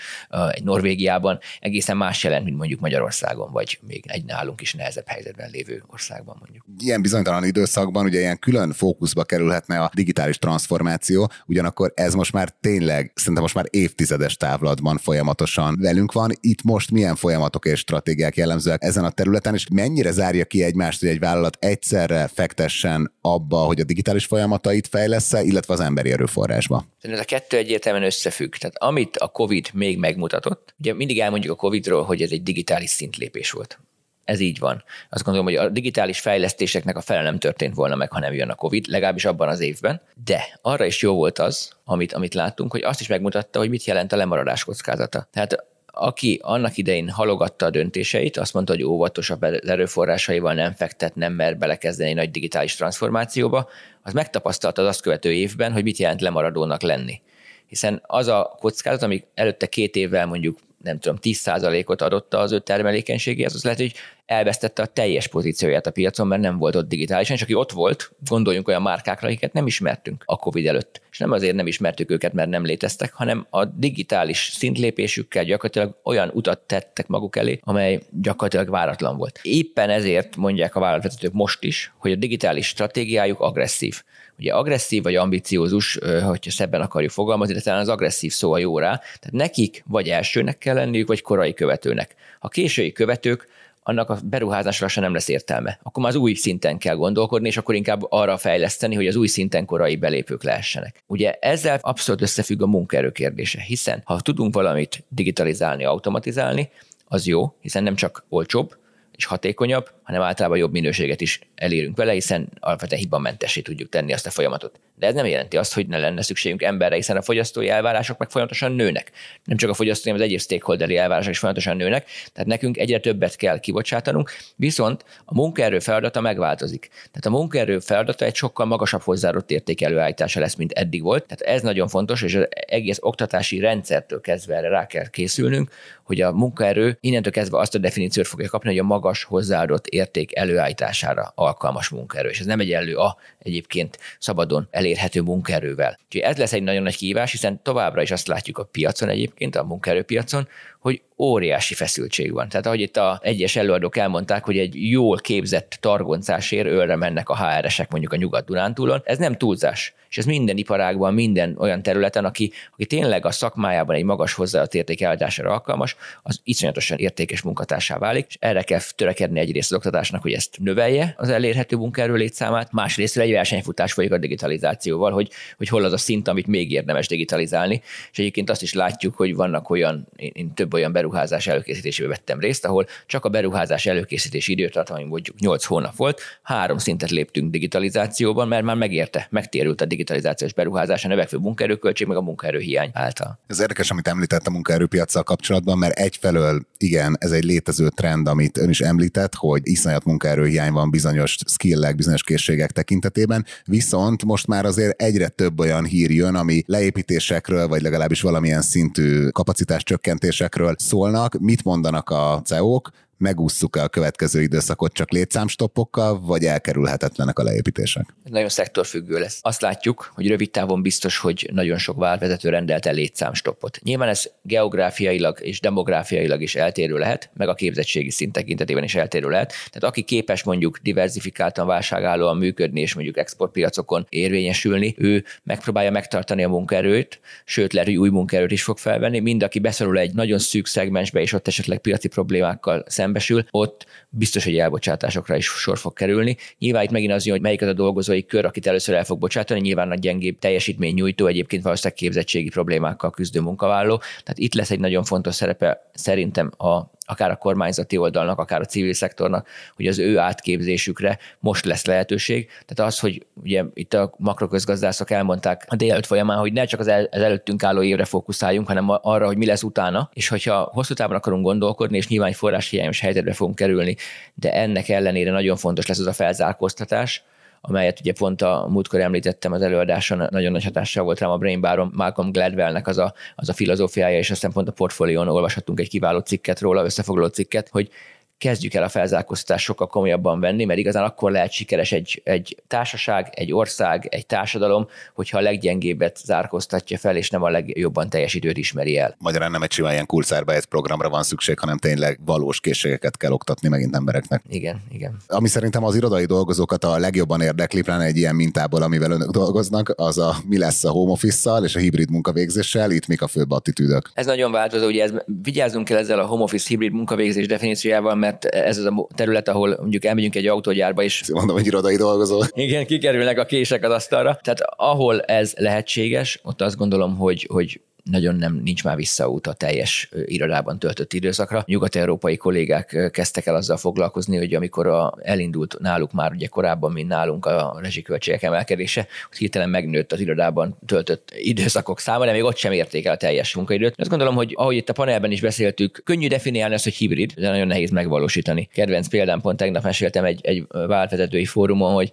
egy 0.51 0.63
Norvégiában 0.63 1.39
egészen 1.60 1.98
más 1.98 2.24
jelent, 2.24 2.44
mint 2.44 2.58
mondjuk 2.58 2.79
Magyarországon, 2.79 3.51
vagy 3.51 3.79
még 3.88 4.03
egy 4.08 4.25
nálunk 4.25 4.62
is 4.62 4.74
nehezebb 4.74 5.06
helyzetben 5.27 5.50
lévő 5.51 5.84
országban 5.88 6.36
mondjuk. 6.39 6.65
Ilyen 6.79 7.01
bizonytalan 7.01 7.43
időszakban 7.43 8.05
ugye 8.05 8.19
ilyen 8.19 8.39
külön 8.39 8.72
fókuszba 8.72 9.24
kerülhetne 9.24 9.79
a 9.79 9.91
digitális 9.93 10.38
transformáció, 10.38 11.31
ugyanakkor 11.46 11.91
ez 11.96 12.13
most 12.13 12.34
már 12.34 12.50
tényleg, 12.62 13.12
szerintem 13.15 13.43
most 13.43 13.55
már 13.55 13.65
évtizedes 13.69 14.38
távlatban 14.38 14.98
folyamatosan 14.98 15.77
velünk 15.79 16.12
van. 16.12 16.31
Itt 16.39 16.63
most 16.63 16.91
milyen 16.91 17.15
folyamatok 17.15 17.65
és 17.65 17.79
stratégiák 17.79 18.36
jellemzőek 18.36 18.84
ezen 18.84 19.03
a 19.03 19.10
területen, 19.10 19.53
és 19.53 19.67
mennyire 19.72 20.12
zárja 20.12 20.46
ki 20.46 20.63
egymást, 20.63 21.00
hogy 21.00 21.10
egy 21.10 21.19
vállalat 21.19 21.57
egyszerre 21.60 22.27
fektessen 22.34 23.13
abba, 23.22 23.57
hogy 23.57 23.79
a 23.79 23.84
digitális 23.84 24.25
folyamatait 24.25 24.88
fejlesz 24.88 25.34
illetve 25.41 25.74
az 25.74 25.79
emberi 25.79 26.12
erőforrásba? 26.12 26.86
Ez 27.01 27.19
a 27.19 27.24
kettő 27.24 27.57
egyértelműen 27.57 28.05
összefügg. 28.05 28.53
Tehát 28.53 28.77
amit 28.77 29.17
a 29.17 29.27
COVID 29.27 29.69
még 29.74 29.98
megmutatott, 29.98 30.75
ugye 30.79 30.93
mindig 30.93 31.19
elmondjuk 31.19 31.53
a 31.53 31.55
COVID-ról, 31.55 32.03
hogy 32.03 32.22
ez 32.22 32.31
egy 32.31 32.43
digitális 32.43 32.89
szintlépés 32.89 33.51
volt. 33.51 33.79
Ez 34.27 34.39
így 34.39 34.60
van. 34.60 34.84
Azt 35.10 35.24
gondolom, 35.24 35.48
hogy 35.48 35.55
a 35.55 35.69
digitális 35.69 36.19
fejlesztéseknek 36.19 36.98
a 36.98 37.01
fele 37.01 37.22
nem 37.22 37.39
történt 37.39 37.75
volna 37.75 37.96
meg, 37.96 38.12
ha 38.12 38.19
nem 38.19 38.34
jön 38.34 38.50
a 38.50 38.55
COVID, 38.55 38.88
legalábbis 38.88 39.25
abban 39.25 39.48
az 39.48 39.60
évben. 39.60 40.01
De 40.25 40.60
arra 40.62 40.86
is 40.86 41.01
jó 41.01 41.15
volt 41.15 41.39
az, 41.39 41.72
amit, 41.86 42.13
amit 42.13 42.34
láttunk, 42.34 42.72
hogy 42.72 42.84
azt 42.84 43.00
is 43.00 43.07
megmutatta, 43.07 43.60
hogy 43.60 43.69
mit 43.69 43.86
jelent 43.86 44.12
a 44.12 44.15
lemaradás 44.15 44.63
kockázata. 44.63 45.27
Tehát 45.31 45.65
aki 45.86 46.39
annak 46.43 46.77
idején 46.77 47.10
halogatta 47.10 47.65
a 47.65 47.69
döntéseit, 47.69 48.38
azt 48.38 48.53
mondta, 48.53 48.74
hogy 48.74 48.84
óvatosabb 48.84 49.43
erőforrásaival 49.43 50.53
nem 50.53 50.74
fektet, 50.74 51.15
nem 51.15 51.34
mer 51.34 51.57
belekezdeni 51.57 52.13
nagy 52.13 52.31
digitális 52.31 52.75
transformációba, 52.75 53.69
az 54.01 54.13
megtapasztalta 54.13 54.81
az 54.81 54.88
azt 54.88 55.01
követő 55.01 55.34
évben, 55.34 55.72
hogy 55.72 55.84
mit 55.84 55.98
jelent 55.98 56.22
lemaradónak 56.22 56.81
lenni 56.81 57.22
Hiszen 57.67 58.01
az 58.05 58.27
a 58.27 58.55
kockázat, 58.60 59.01
ami 59.01 59.24
előtte 59.34 59.65
két 59.65 59.96
évvel 59.96 60.25
mondjuk 60.25 60.57
nem 60.84 61.00
tudom, 61.00 61.17
10%-ot 61.22 62.01
adott 62.01 62.34
az 62.34 62.51
ő 62.51 62.60
termelékenységéhez, 62.60 63.53
az 63.53 63.63
lehet, 63.63 63.79
hogy 63.79 63.93
elvesztette 64.27 64.81
a 64.81 64.86
teljes 64.86 65.27
pozícióját 65.27 65.88
a 65.88 65.91
piacon, 65.91 66.27
mert 66.27 66.41
nem 66.41 66.57
volt 66.57 66.75
ott 66.75 66.88
digitálisan, 66.88 67.36
és 67.36 67.41
aki 67.41 67.53
ott 67.53 67.72
volt, 67.72 68.12
gondoljunk 68.27 68.67
olyan 68.67 68.81
márkákra, 68.81 69.27
akiket 69.27 69.53
nem 69.53 69.67
ismertünk 69.67 70.24
a 70.25 70.38
COVID 70.38 70.65
előtt. 70.65 71.01
És 71.12 71.17
nem 71.17 71.31
azért 71.31 71.55
nem 71.55 71.67
ismertük 71.67 72.12
őket, 72.12 72.34
mert 72.34 72.50
nem 72.50 72.65
léteztek, 72.65 73.13
hanem 73.13 73.48
a 73.50 73.65
digitális 73.65 74.51
szintlépésükkel 74.53 75.43
gyakorlatilag 75.43 76.00
olyan 76.03 76.31
utat 76.34 76.60
tettek 76.60 77.07
maguk 77.07 77.36
elé, 77.36 77.60
amely 77.63 78.00
gyakorlatilag 78.22 78.69
váratlan 78.69 79.17
volt. 79.17 79.39
Éppen 79.43 79.89
ezért 79.89 80.36
mondják 80.36 80.75
a 80.75 80.79
vállalatvezetők 80.79 81.34
most 81.34 81.63
is, 81.63 81.93
hogy 81.98 82.12
a 82.12 82.15
digitális 82.15 82.67
stratégiájuk 82.67 83.39
agresszív. 83.39 84.03
Ugye 84.39 84.53
agresszív 84.53 85.03
vagy 85.03 85.15
ambiciózus, 85.15 85.98
hogyha 86.24 86.51
szebben 86.51 86.81
akarjuk 86.81 87.12
fogalmazni, 87.12 87.53
de 87.53 87.62
talán 87.62 87.79
az 87.79 87.89
agresszív 87.89 88.31
szó 88.31 88.51
a 88.51 88.57
jó 88.57 88.79
rá. 88.79 88.96
Tehát 88.96 89.31
nekik 89.31 89.84
vagy 89.88 90.10
elsőnek 90.10 90.57
kell 90.57 90.75
lenniük, 90.75 91.07
vagy 91.07 91.22
korai 91.22 91.53
követőnek. 91.53 92.15
Ha 92.39 92.48
késői 92.48 92.91
követők, 92.91 93.48
annak 93.88 94.10
a 94.10 94.17
beruházásra 94.24 94.88
sem 94.88 95.03
nem 95.03 95.13
lesz 95.13 95.27
értelme. 95.27 95.79
Akkor 95.84 96.03
már 96.03 96.12
az 96.12 96.17
új 96.17 96.34
szinten 96.34 96.77
kell 96.77 96.96
gondolkodni, 96.96 97.48
és 97.48 97.58
akkor 97.58 97.75
inkább 97.75 98.01
arra 98.10 98.38
fejleszteni, 98.38 98.96
hogy 98.96 99.08
az 99.08 99.15
új 99.15 99.27
szinten 99.27 99.65
korai 99.65 99.96
belépők 99.96 100.44
lehessenek. 100.44 101.03
Ugye 101.06 101.32
ezzel 101.39 101.79
abszolút 101.82 102.22
összefügg 102.22 102.62
a 102.62 102.67
munkaerő 102.67 103.12
kérdése, 103.12 103.62
hiszen 103.62 104.01
ha 104.06 104.22
tudunk 104.22 104.53
valamit 104.53 105.03
digitalizálni, 105.10 105.86
automatizálni, 105.86 106.70
az 107.06 107.27
jó, 107.27 107.56
hiszen 107.62 107.84
nem 107.84 107.96
csak 107.96 108.25
olcsóbb, 108.29 108.77
és 109.12 109.25
hatékonyabb, 109.25 109.91
hanem 110.03 110.22
általában 110.22 110.58
jobb 110.58 110.72
minőséget 110.72 111.22
is 111.22 111.39
elérünk 111.56 111.98
vele, 111.98 112.12
hiszen 112.12 112.50
alapvetően 112.60 113.01
hibamentessé 113.01 113.62
tudjuk 113.62 113.89
tenni 113.89 114.13
azt 114.13 114.25
a 114.27 114.32
folyamatot. 114.32 114.79
De 115.00 115.08
ez 115.08 115.13
nem 115.13 115.25
jelenti 115.25 115.58
azt, 115.58 115.74
hogy 115.74 115.88
ne 115.88 115.98
lenne 115.98 116.22
szükségünk 116.22 116.63
emberre, 116.63 116.96
hiszen 116.96 117.18
a 117.18 117.22
fogyasztói 117.22 117.70
elvárások 117.70 118.18
meg 118.18 118.30
folyamatosan 118.30 118.72
nőnek. 118.72 119.12
Nem 119.44 119.58
csak 119.58 119.70
a 119.70 119.74
fogyasztói, 119.74 120.12
hanem 120.12 120.25
az 120.25 120.30
egyéb 120.30 120.44
stakeholderi 120.44 120.98
elvárások 120.98 121.32
is 121.32 121.38
folyamatosan 121.38 121.77
nőnek, 121.77 122.10
tehát 122.34 122.50
nekünk 122.50 122.77
egyre 122.77 123.00
többet 123.00 123.36
kell 123.36 123.60
kibocsátanunk, 123.60 124.32
viszont 124.56 125.06
a 125.25 125.34
munkaerő 125.34 125.80
feladata 125.80 126.22
megváltozik. 126.22 126.89
Tehát 126.89 127.25
a 127.25 127.30
munkaerő 127.30 127.80
feladata 127.80 128.25
egy 128.25 128.36
sokkal 128.36 128.66
magasabb 128.66 129.01
hozzáadott 129.01 129.51
érték 129.51 129.82
előállítása 129.82 130.39
lesz, 130.39 130.56
mint 130.56 130.72
eddig 130.72 131.01
volt. 131.01 131.25
Tehát 131.25 131.56
ez 131.56 131.62
nagyon 131.62 131.88
fontos, 131.88 132.22
és 132.22 132.36
az 132.36 132.48
egész 132.50 132.98
oktatási 133.01 133.60
rendszertől 133.60 134.22
kezdve 134.22 134.56
erre 134.56 134.70
rá 134.70 134.88
kell 134.88 135.10
készülnünk, 135.10 135.72
hogy 136.04 136.22
a 136.22 136.32
munkaerő 136.32 136.98
innentől 137.01 137.32
kezdve 137.32 137.58
azt 137.60 137.75
a 137.75 137.77
definíciót 137.77 138.27
fogja 138.27 138.50
kapni, 138.50 138.70
hogy 138.70 138.80
a 138.80 138.84
magas 138.84 139.24
hozzáadott 139.24 139.88
érték 139.88 140.36
előállítására 140.36 141.32
alkalmas 141.36 141.89
munkaerő. 141.89 142.30
És 142.30 142.39
ez 142.39 142.46
nem 142.46 142.60
egyenlő 142.60 142.96
a 142.96 143.18
egyébként 143.39 144.00
szabadon 144.20 144.68
elérhető 144.72 144.87
munkaerővel. 145.24 145.98
Úgyhogy 146.06 146.22
ez 146.22 146.38
lesz 146.38 146.53
egy 146.53 146.63
nagyon 146.63 146.84
nagy 146.84 146.98
kihívás, 146.98 147.32
hiszen 147.32 147.60
továbbra 147.63 148.01
is 148.01 148.12
azt 148.12 148.27
látjuk 148.27 148.58
a 148.58 148.63
piacon 148.63 149.10
egyébként, 149.10 149.56
a 149.56 149.63
munkaerőpiacon, 149.63 150.48
hogy 150.79 151.01
óriási 151.17 151.74
feszültség 151.74 152.34
van. 152.34 152.50
Tehát 152.50 152.65
ahogy 152.65 152.82
itt 152.82 152.98
a 152.98 153.20
egyes 153.24 153.56
előadók 153.56 153.98
elmondták, 153.98 154.44
hogy 154.44 154.58
egy 154.58 154.89
jól 154.89 155.17
képzett 155.17 155.77
targoncásért 155.79 156.67
őre 156.67 156.96
mennek 156.96 157.29
a 157.29 157.38
HR-esek 157.38 157.91
mondjuk 157.91 158.13
a 158.13 158.15
Nyugat-Dunántúlon, 158.15 159.01
ez 159.03 159.17
nem 159.17 159.38
túlzás. 159.38 159.94
És 160.17 160.24
ez 160.24 160.29
minden 160.29 160.57
iparágban, 160.57 161.13
minden 161.13 161.55
olyan 161.57 161.81
területen, 161.81 162.25
aki, 162.25 162.51
aki 162.74 162.86
tényleg 162.86 163.25
a 163.25 163.31
szakmájában 163.31 163.95
egy 163.95 164.03
magas 164.03 164.33
hozzáadott 164.33 164.74
érték 164.74 165.01
eljárására 165.01 165.51
alkalmas, 165.51 165.95
az 166.24 166.39
iszonyatosan 166.43 166.97
értékes 166.97 167.41
munkatársá 167.41 167.97
válik, 167.97 168.25
és 168.27 168.38
erre 168.39 168.62
kell 168.62 168.79
törekedni 168.95 169.39
egyrészt 169.39 169.71
az 169.71 169.77
oktatásnak, 169.77 170.21
hogy 170.21 170.31
ezt 170.31 170.57
növelje 170.59 171.13
az 171.17 171.29
elérhető 171.29 171.75
munkaerő 171.75 172.15
létszámát, 172.15 172.71
másrészt 172.71 173.17
egy 173.17 173.31
versenyfutás 173.31 173.93
folyik 173.93 174.12
a 174.12 174.17
digitalizációval, 174.17 175.12
hogy, 175.12 175.29
hogy 175.57 175.67
hol 175.67 175.83
az 175.83 175.93
a 175.93 175.97
szint, 175.97 176.27
amit 176.27 176.47
még 176.47 176.71
érdemes 176.71 177.07
digitalizálni. 177.07 177.81
És 178.12 178.19
egyébként 178.19 178.50
azt 178.50 178.62
is 178.62 178.74
látjuk, 178.74 179.15
hogy 179.15 179.36
vannak 179.36 179.69
olyan, 179.69 180.07
én 180.15 180.53
több 180.53 180.74
olyan 180.74 180.91
beruházás 180.91 181.47
előkészítésébe 181.47 182.07
vettem 182.07 182.39
részt, 182.39 182.65
ahol 182.65 182.88
csak 183.05 183.25
a 183.25 183.29
beruházás 183.29 183.86
előkészítési 183.86 184.51
időtartam, 184.51 185.07
mondjuk 185.07 185.39
8 185.39 185.65
hónap 185.65 185.95
volt, 185.95 186.21
három 186.41 186.77
szintet 186.77 187.09
léptünk 187.09 187.51
digitalizációban, 187.51 188.48
mert 188.48 188.63
már 188.63 188.75
megérte, 188.75 189.27
megtérült 189.29 189.81
a 189.81 189.85
digitalizációs 190.07 190.53
beruházás, 190.53 191.05
a 191.05 191.07
növekvő 191.07 191.37
munkaerőköltség, 191.37 192.07
meg 192.07 192.17
a 192.17 192.22
munkaerőhiány 192.22 192.89
által. 192.93 193.39
Ez 193.48 193.59
érdekes, 193.59 193.91
amit 193.91 194.07
említett 194.07 194.48
a 194.48 194.51
munkaerőpiacsal 194.51 195.24
kapcsolatban, 195.24 195.77
mert 195.77 196.00
egyfelől 196.00 196.65
igen, 196.77 197.15
ez 197.20 197.31
egy 197.31 197.43
létező 197.43 197.89
trend, 197.96 198.27
amit 198.27 198.57
ön 198.57 198.70
is 198.70 198.81
említett, 198.81 199.35
hogy 199.35 199.61
iszonyat 199.63 200.05
munkaerőhiány 200.05 200.72
van 200.72 200.89
bizonyos 200.89 201.37
skillek, 201.46 201.96
bizonyos 201.96 202.24
készségek 202.24 202.72
tekintetében, 202.72 203.46
viszont 203.65 204.24
most 204.24 204.48
már 204.48 204.65
azért 204.65 205.01
egyre 205.01 205.27
több 205.27 205.59
olyan 205.59 205.85
hír 205.85 206.11
jön, 206.11 206.35
ami 206.35 206.63
leépítésekről, 206.65 207.67
vagy 207.67 207.81
legalábbis 207.81 208.22
valamilyen 208.22 208.61
szintű 208.61 209.27
kapacitás 209.27 209.83
csökkentésekről 209.83 210.75
szólnak. 210.77 211.39
Mit 211.39 211.63
mondanak 211.63 212.09
a 212.09 212.41
CEO-k? 212.46 212.89
Megússzuk-e 213.18 213.84
a 213.84 213.88
következő 213.88 214.42
időszakot 214.42 214.94
csak 214.94 215.12
létszámstoppokkal, 215.12 216.20
vagy 216.20 216.44
elkerülhetetlenek 216.44 217.40
a 217.40 217.44
leépítések? 217.44 218.16
Nagyon 218.24 218.50
szektorfüggő 218.50 219.20
lesz. 219.20 219.40
Azt 219.42 219.62
látjuk, 219.62 220.12
hogy 220.16 220.27
rövid 220.27 220.51
távon 220.51 220.82
biztos, 220.82 221.18
hogy 221.18 221.50
nagyon 221.53 221.77
sok 221.77 221.98
válvezető 221.98 222.50
rendelt 222.50 222.86
el 222.86 222.94
létszámstoppot. 222.94 223.80
Nyilván 223.84 224.10
ez 224.10 224.30
geográfiailag 224.42 225.40
és 225.42 225.60
demográfiailag 225.60 226.42
is 226.42 226.56
eltérő 226.56 226.98
lehet, 226.98 227.30
meg 227.34 227.48
a 227.48 227.53
képzettségi 227.53 228.10
szint 228.10 228.32
tekintetében 228.32 228.84
is 228.84 228.96
eltérő 228.96 229.30
lehet. 229.30 229.50
Tehát 229.50 229.84
aki 229.84 230.01
képes 230.01 230.44
mondjuk 230.44 230.77
diversifikáltan 230.77 231.68
válságállóan 231.68 232.38
működni 232.38 232.82
és 232.82 232.94
mondjuk 232.94 233.18
exportpiacokon 233.18 234.06
érvényesülni, 234.10 234.96
ő 234.98 235.24
megpróbálja 235.44 235.92
megtartani 235.92 236.44
a 236.44 236.50
munkaerőt, 236.50 237.20
sőt 237.46 237.74
lehet, 237.74 237.88
hogy 237.88 237.98
új 237.98 238.10
munkaerőt 238.10 238.51
is 238.51 238.64
fog 238.64 238.77
felvenni. 238.77 239.20
Mind, 239.20 239.44
aki 239.44 239.60
beszorul 239.60 240.00
egy 240.00 240.14
nagyon 240.14 240.40
szűk 240.40 240.68
szegmensbe, 240.68 241.22
és 241.22 241.34
ott 241.34 241.48
esetleg 241.48 241.80
piaci 241.80 242.08
problémákkal 242.08 242.84
szem 242.88 243.06
szembesül, 243.07 243.43
ott 243.51 243.85
biztos, 244.09 244.43
hogy 244.43 244.57
elbocsátásokra 244.57 245.35
is 245.35 245.46
sor 245.46 245.77
fog 245.77 245.93
kerülni. 245.93 246.37
Nyilván 246.59 246.83
itt 246.83 246.91
megint 246.91 247.11
az 247.11 247.25
jön, 247.25 247.33
hogy 247.33 247.43
melyik 247.43 247.61
az 247.61 247.67
a 247.67 247.74
dolgozói 247.74 248.25
kör, 248.25 248.46
akit 248.46 248.67
először 248.67 248.96
el 248.96 249.03
fog 249.03 249.20
bocsátani, 249.20 249.59
nyilván 249.59 249.91
a 249.91 249.96
gyengébb 249.96 250.39
teljesítmény 250.39 250.93
nyújtó, 250.93 251.25
egyébként 251.25 251.63
valószínűleg 251.63 251.98
képzettségi 251.98 252.50
problémákkal 252.50 253.09
küzdő 253.09 253.39
munkavállaló. 253.39 253.98
Tehát 253.98 254.37
itt 254.37 254.53
lesz 254.53 254.72
egy 254.72 254.79
nagyon 254.79 255.03
fontos 255.03 255.35
szerepe 255.35 255.89
szerintem 255.93 256.51
a 256.57 256.97
akár 257.09 257.31
a 257.31 257.35
kormányzati 257.35 257.98
oldalnak, 257.98 258.39
akár 258.39 258.61
a 258.61 258.65
civil 258.65 258.93
szektornak, 258.93 259.48
hogy 259.75 259.87
az 259.87 260.00
ő 260.00 260.17
átképzésükre 260.17 261.17
most 261.39 261.65
lesz 261.65 261.85
lehetőség. 261.85 262.50
Tehát 262.65 262.91
az, 262.91 263.00
hogy 263.00 263.25
ugye 263.33 263.63
itt 263.74 263.93
a 263.93 264.13
makroközgazdászok 264.17 265.11
elmondták 265.11 265.65
a 265.67 265.75
délelőtt 265.75 266.05
folyamán, 266.05 266.37
hogy 266.37 266.53
ne 266.53 266.65
csak 266.65 266.79
az, 266.79 266.87
el, 266.87 267.07
az 267.11 267.22
előttünk 267.22 267.63
álló 267.63 267.83
évre 267.83 268.05
fókuszáljunk, 268.05 268.67
hanem 268.67 268.89
arra, 269.01 269.25
hogy 269.25 269.37
mi 269.37 269.46
lesz 269.46 269.63
utána, 269.63 270.09
és 270.13 270.27
hogyha 270.27 270.70
hosszú 270.74 270.93
távon 270.93 271.15
akarunk 271.15 271.43
gondolkodni, 271.43 271.98
és 271.98 272.07
nyilván 272.07 272.31
forráshiányos 272.31 273.00
helyzetbe 273.00 273.33
fogunk 273.33 273.55
kerülni, 273.55 273.96
de 274.33 274.53
ennek 274.53 274.89
ellenére 274.89 275.31
nagyon 275.31 275.57
fontos 275.57 275.87
lesz 275.87 276.00
az 276.00 276.07
a 276.07 276.13
felzárkóztatás, 276.13 277.24
amelyet 277.68 278.00
ugye 278.00 278.14
pont 278.14 278.42
a 278.42 278.68
múltkor 278.70 279.00
említettem 279.00 279.51
az 279.51 279.62
előadáson, 279.62 280.27
nagyon 280.30 280.51
nagy 280.51 280.64
hatással 280.64 281.03
volt 281.03 281.20
rám 281.20 281.30
a 281.30 281.38
Brain 281.38 281.62
Baron, 281.62 281.92
Malcolm 281.96 282.32
Gladwellnek 282.32 282.88
az 282.88 282.98
a, 282.98 283.14
az 283.36 283.50
a 283.50 283.53
filozófiája, 283.53 284.18
és 284.18 284.32
aztán 284.32 284.51
pont 284.51 284.68
a 284.68 284.72
portfólión 284.72 285.27
olvashattunk 285.27 285.80
egy 285.80 285.90
kiváló 285.90 286.20
cikket 286.20 286.60
róla, 286.60 286.84
összefoglaló 286.84 287.27
cikket, 287.27 287.70
hogy 287.70 287.90
kezdjük 288.37 288.73
el 288.73 288.83
a 288.83 288.89
felzárkóztatást 288.89 289.65
sokkal 289.65 289.87
komolyabban 289.87 290.39
venni, 290.39 290.65
mert 290.65 290.79
igazán 290.79 291.03
akkor 291.03 291.31
lehet 291.31 291.51
sikeres 291.51 291.91
egy, 291.91 292.21
egy 292.23 292.63
társaság, 292.67 293.29
egy 293.31 293.53
ország, 293.53 294.07
egy 294.09 294.25
társadalom, 294.25 294.87
hogyha 295.13 295.37
a 295.37 295.41
leggyengébbet 295.41 296.17
zárkóztatja 296.17 296.97
fel, 296.97 297.15
és 297.15 297.29
nem 297.29 297.43
a 297.43 297.50
legjobban 297.50 298.09
teljesítőt 298.09 298.57
ismeri 298.57 298.97
el. 298.97 299.15
Magyarán 299.19 299.51
nem 299.51 299.61
egy 299.61 299.71
sima 299.71 299.91
ilyen 299.91 300.05
egy 300.45 300.65
programra 300.65 301.09
van 301.09 301.23
szükség, 301.23 301.59
hanem 301.59 301.77
tényleg 301.77 302.19
valós 302.25 302.59
készségeket 302.59 303.17
kell 303.17 303.31
oktatni 303.31 303.67
megint 303.67 303.95
embereknek. 303.95 304.41
Igen, 304.50 304.81
igen. 304.91 305.17
Ami 305.27 305.47
szerintem 305.47 305.83
az 305.83 305.95
irodai 305.95 306.25
dolgozókat 306.25 306.83
a 306.83 306.97
legjobban 306.97 307.41
érdekli, 307.41 307.81
pláne 307.81 308.03
egy 308.03 308.17
ilyen 308.17 308.35
mintából, 308.35 308.81
amivel 308.81 309.11
önök 309.11 309.29
dolgoznak, 309.29 309.93
az 309.95 310.17
a 310.17 310.35
mi 310.47 310.57
lesz 310.57 310.83
a 310.83 310.89
home 310.89 311.11
office 311.11 311.59
és 311.63 311.75
a 311.75 311.79
hibrid 311.79 312.11
munkavégzéssel, 312.11 312.91
itt 312.91 313.07
mik 313.07 313.21
a 313.21 313.27
főbb 313.27 313.51
attitűdök. 313.51 314.11
Ez 314.13 314.25
nagyon 314.25 314.51
változó, 314.51 314.85
ugye 314.85 315.03
ez, 315.03 315.11
vigyázzunk 315.43 315.85
kell 315.85 315.97
ezzel 315.97 316.19
a 316.19 316.25
home 316.25 316.43
office 316.43 316.65
hibrid 316.67 316.93
munkavégzés 316.93 317.47
definíciójával, 317.47 318.15
mert 318.27 318.46
ez 318.46 318.77
az 318.77 318.85
a 318.85 319.07
terület, 319.16 319.48
ahol 319.48 319.77
mondjuk 319.79 320.05
elmegyünk 320.05 320.35
egy 320.35 320.48
autógyárba 320.48 321.03
is. 321.03 321.24
Mondom, 321.31 321.55
hogy 321.55 321.66
irodai 321.66 321.96
dolgozó. 321.96 322.42
Igen, 322.53 322.85
kikerülnek 322.85 323.37
a 323.37 323.46
kések 323.46 323.83
az 323.83 323.92
asztalra. 323.92 324.40
Tehát 324.44 324.59
ahol 324.75 325.22
ez 325.22 325.53
lehetséges, 325.57 326.40
ott 326.44 326.61
azt 326.61 326.77
gondolom, 326.77 327.18
hogy, 327.18 327.48
hogy 327.50 327.81
nagyon 328.09 328.35
nem 328.35 328.61
nincs 328.63 328.83
már 328.83 328.96
visszaút 328.96 329.48
a 329.48 329.53
teljes 329.53 330.09
irodában 330.25 330.79
töltött 330.79 331.13
időszakra. 331.13 331.63
Nyugat-európai 331.67 332.37
kollégák 332.37 333.09
kezdtek 333.11 333.46
el 333.46 333.55
azzal 333.55 333.77
foglalkozni, 333.77 334.37
hogy 334.37 334.53
amikor 334.53 334.87
a, 334.87 335.17
elindult 335.22 335.77
náluk 335.79 336.11
már 336.11 336.31
ugye 336.31 336.48
korábban, 336.48 336.91
mint 336.91 337.07
nálunk 337.07 337.46
a 337.46 337.77
rezsiköltségek 337.81 338.43
emelkedése, 338.43 339.07
hogy 339.27 339.37
hirtelen 339.37 339.70
megnőtt 339.70 340.11
az 340.11 340.20
irodában 340.20 340.77
töltött 340.85 341.31
időszakok 341.35 342.00
száma, 342.00 342.25
de 342.25 342.31
még 342.31 342.43
ott 342.43 342.57
sem 342.57 342.72
érték 342.72 343.05
el 343.05 343.13
a 343.13 343.17
teljes 343.17 343.55
munkaidőt. 343.55 343.93
Azt 343.98 344.09
gondolom, 344.09 344.35
hogy 344.35 344.53
ahogy 344.55 344.75
itt 344.75 344.89
a 344.89 344.93
panelben 344.93 345.31
is 345.31 345.41
beszéltük, 345.41 346.01
könnyű 346.03 346.27
definiálni 346.27 346.74
azt, 346.74 346.83
hogy 346.83 346.93
hibrid, 346.93 347.33
de 347.33 347.50
nagyon 347.50 347.67
nehéz 347.67 347.89
megvalósítani. 347.89 348.70
Kedvenc 348.74 349.07
példám 349.07 349.41
pont 349.41 349.57
tegnap 349.57 349.83
meséltem 349.83 350.24
egy, 350.24 350.39
egy 350.43 350.65
váltvezetői 350.70 351.46
fórumon, 351.46 351.93
hogy 351.93 352.11